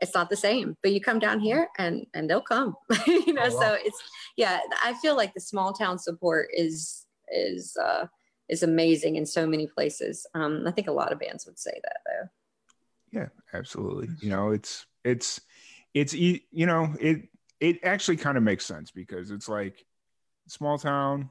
[0.00, 2.74] it's not the same, but you come down here and, and they'll come,
[3.06, 3.42] you know?
[3.44, 3.60] Oh, wow.
[3.60, 4.02] So it's,
[4.36, 8.06] yeah, I feel like the small town support is, is, uh,
[8.48, 10.26] is amazing in so many places.
[10.34, 13.20] Um, I think a lot of bands would say that though.
[13.20, 14.08] Yeah, absolutely.
[14.20, 15.40] You know, it's, it's,
[15.94, 17.28] it's, you know, it,
[17.58, 19.84] it actually kind of makes sense because it's like,
[20.48, 21.30] small town,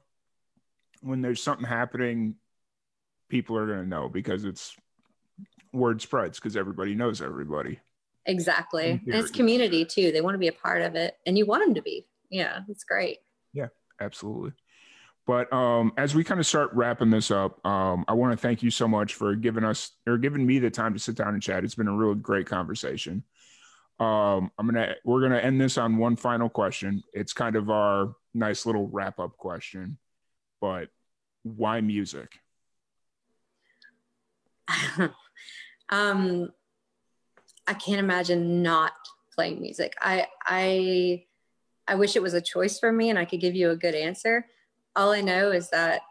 [1.02, 2.36] when there's something happening,
[3.30, 4.76] people are going to know because it's
[5.74, 7.80] word spreads because everybody knows everybody.
[8.26, 8.92] Exactly.
[9.06, 10.12] And it's community too.
[10.12, 12.08] They want to be a part of it and you want them to be.
[12.30, 13.20] Yeah, it's great.
[13.54, 13.68] Yeah,
[14.00, 14.54] absolutely.
[15.28, 18.62] But um, as we kind of start wrapping this up, um, I want to thank
[18.62, 21.42] you so much for giving us or giving me the time to sit down and
[21.42, 21.64] chat.
[21.64, 23.24] It's been a real great conversation.
[24.00, 27.02] Um, I'm gonna we're gonna end this on one final question.
[27.14, 29.98] It's kind of our nice little wrap up question,
[30.62, 30.90] but
[31.44, 32.34] why music?
[35.90, 36.50] um,
[37.68, 38.94] I can't imagine not
[39.34, 39.96] playing music.
[40.02, 41.26] I I
[41.88, 43.96] I wish it was a choice for me and I could give you a good
[43.96, 44.46] answer.
[44.96, 46.02] All I know is that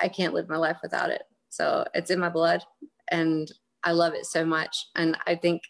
[0.00, 1.22] I can't live my life without it.
[1.48, 2.62] So it's in my blood
[3.10, 3.50] and
[3.84, 4.86] I love it so much.
[4.94, 5.62] And I think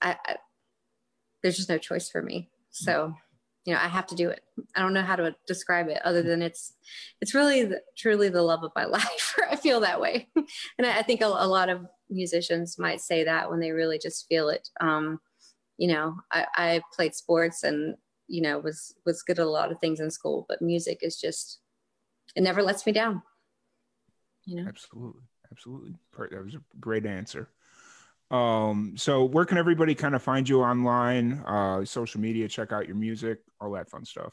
[0.00, 0.36] I, I
[1.42, 2.50] there's just no choice for me.
[2.70, 3.14] So
[3.70, 4.42] you know i have to do it.
[4.74, 6.72] I don't know how to describe it other than it's
[7.20, 9.36] it's really the, truly the love of my life.
[9.48, 10.28] I feel that way.
[10.78, 13.98] And I, I think a, a, lot of musicians might say that when they really
[13.98, 14.68] just feel it.
[14.80, 15.20] Um,
[15.78, 17.94] you know I, I played sports and
[18.26, 21.16] you know was was good at a lot of things in school but music is
[21.16, 21.60] just
[22.34, 23.22] it never lets me down.
[24.46, 24.68] You know?
[24.68, 25.22] Absolutely.
[25.52, 25.94] Absolutely.
[26.18, 27.48] That was a great answer
[28.30, 32.86] um, so where can everybody kind of find you online, uh, social media, check out
[32.86, 34.32] your music, all that fun stuff?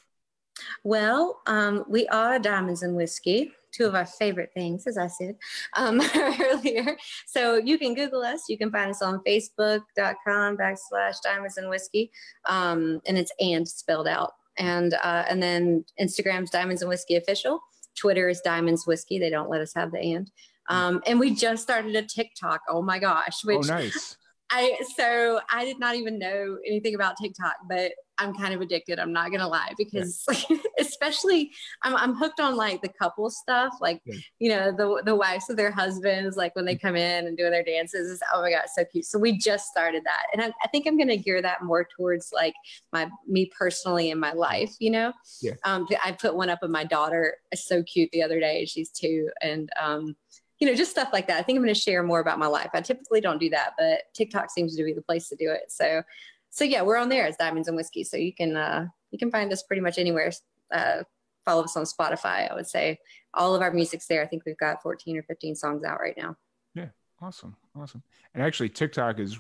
[0.84, 5.36] Well, um, we are Diamonds and Whiskey, two of our favorite things, as I said
[5.76, 6.98] um, earlier.
[7.26, 8.44] So you can Google us.
[8.50, 12.12] You can find us on Facebook.com backslash Diamonds and Whiskey,
[12.46, 14.34] um, and it's and spelled out.
[14.58, 17.62] And uh, and then Instagram's Diamonds and Whiskey official.
[17.96, 19.20] Twitter is Diamonds Whiskey.
[19.20, 20.32] They don't let us have the and.
[20.70, 22.62] Um, and we just started a TikTok.
[22.70, 23.44] Oh my gosh.
[23.44, 24.18] Which oh, nice.
[24.50, 28.98] I so I did not even know anything about TikTok, but I'm kind of addicted.
[28.98, 30.58] I'm not gonna lie because yeah.
[30.80, 31.52] especially
[31.84, 34.16] I'm I'm hooked on like the couple stuff, like yeah.
[34.40, 37.52] you know the the wives of their husbands, like when they come in and doing
[37.52, 38.22] their dances.
[38.34, 39.06] Oh my god, so cute.
[39.06, 42.32] So we just started that, and I, I think I'm gonna gear that more towards
[42.34, 42.56] like
[42.94, 44.74] my me personally in my life.
[44.80, 45.54] You know, yeah.
[45.66, 47.36] Um, I put one up of my daughter.
[47.52, 48.66] It's so cute the other day.
[48.66, 50.16] She's two, and um
[50.60, 51.38] you know, just stuff like that.
[51.40, 52.70] I think I'm going to share more about my life.
[52.74, 55.72] I typically don't do that, but TikTok seems to be the place to do it.
[55.72, 56.02] So,
[56.50, 58.04] so yeah, we're on there as Diamonds and Whiskey.
[58.04, 60.32] So you can uh, you can find us pretty much anywhere.
[60.72, 61.04] Uh,
[61.46, 62.52] follow us on Spotify.
[62.52, 63.00] I would say
[63.34, 64.22] all of our music's there.
[64.24, 66.36] I think we've got 14 or 15 songs out right now.
[66.74, 66.90] Yeah,
[67.22, 68.04] awesome, awesome.
[68.34, 69.38] And actually, TikTok is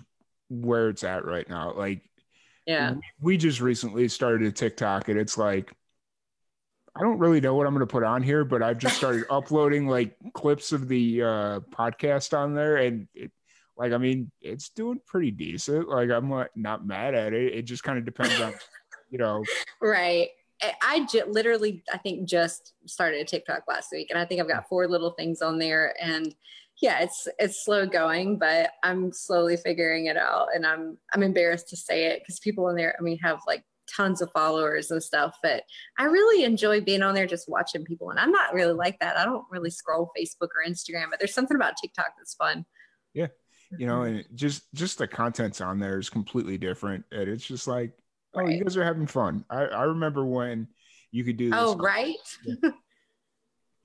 [0.49, 1.73] where it's at right now.
[1.73, 2.03] Like,
[2.65, 5.73] yeah, we just recently started a TikTok, and it's like
[6.97, 9.25] I don't really know what I'm going to put on here, but I've just started
[9.29, 13.31] uploading like clips of the uh, podcast on there, and it,
[13.77, 15.87] like I mean, it's doing pretty decent.
[15.87, 17.53] Like I'm like, not mad at it.
[17.53, 18.53] It just kind of depends on,
[19.09, 19.43] you know.
[19.79, 20.29] Right.
[20.81, 24.47] I j- literally, I think, just started a TikTok last week, and I think I've
[24.47, 26.33] got four little things on there, and
[26.81, 31.69] yeah, it's it's slow going, but I'm slowly figuring it out, and I'm I'm embarrassed
[31.69, 33.63] to say it because people in there, I mean, have like
[33.93, 35.63] tons of followers and stuff, but
[35.97, 39.17] I really enjoy being on there just watching people, and I'm not really like that.
[39.17, 42.65] I don't really scroll Facebook or Instagram, but there's something about TikTok that's fun.
[43.13, 43.27] Yeah,
[43.77, 44.17] you know, mm-hmm.
[44.17, 47.91] and just just the content's on there is completely different, and it's just like
[48.33, 48.55] oh, right.
[48.55, 49.45] you guys are having fun.
[49.49, 50.67] I, I remember when
[51.11, 51.59] you could do this.
[51.59, 52.15] Oh, right.
[52.45, 52.71] Yeah.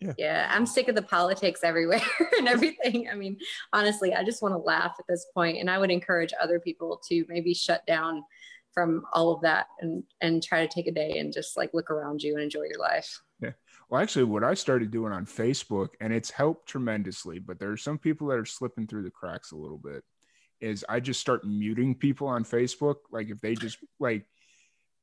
[0.00, 0.14] yeah.
[0.18, 0.50] yeah.
[0.52, 2.02] I'm sick of the politics everywhere
[2.38, 3.08] and everything.
[3.08, 3.38] I mean,
[3.72, 7.00] honestly, I just want to laugh at this point, and I would encourage other people
[7.08, 8.24] to maybe shut down
[8.72, 11.90] from all of that and and try to take a day and just like look
[11.90, 13.20] around you and enjoy your life.
[13.40, 13.52] Yeah.
[13.88, 17.76] Well, actually, what I started doing on Facebook, and it's helped tremendously, but there are
[17.76, 20.04] some people that are slipping through the cracks a little bit.
[20.60, 24.26] Is I just start muting people on Facebook, like if they just like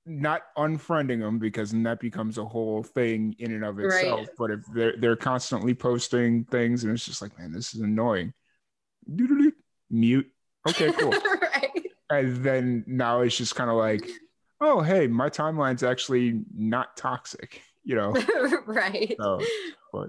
[0.06, 4.20] not unfriending them because then that becomes a whole thing in and of itself.
[4.20, 4.30] Right.
[4.38, 8.34] But if they're they're constantly posting things and it's just like, man, this is annoying.
[9.14, 9.52] Do do do
[9.90, 10.32] mute.
[10.68, 11.14] Okay, cool.
[12.10, 14.08] And then now it's just kind of like,
[14.62, 18.16] oh hey, my timeline's actually not toxic, you know.
[18.66, 19.16] right.
[19.20, 19.40] So.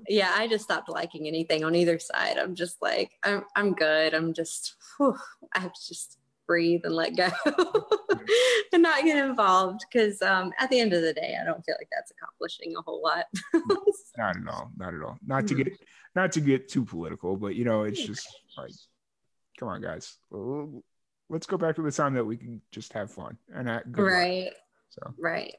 [0.09, 2.37] Yeah, I just stopped liking anything on either side.
[2.37, 4.15] I'm just like, I'm I'm good.
[4.15, 5.17] I'm just whew,
[5.55, 6.19] I have to just
[6.51, 7.29] breathe and let go
[8.73, 11.77] and not get involved because um, at the end of the day i don't feel
[11.79, 13.27] like that's accomplishing a whole lot
[14.19, 15.69] not at all not at all not to get
[16.17, 18.27] not to get too political but you know it's just
[18.59, 18.73] like
[19.61, 20.17] come on guys
[21.31, 24.51] let's go back to the time that we can just have fun and right.
[24.91, 25.15] So.
[25.19, 25.55] Right.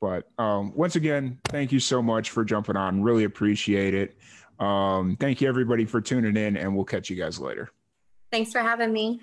[0.00, 3.02] But um, once again thank you so much for jumping on.
[3.02, 4.16] Really appreciate it.
[4.60, 7.70] Um, thank you everybody for tuning in and we'll catch you guys later.
[8.30, 9.20] Thanks for having me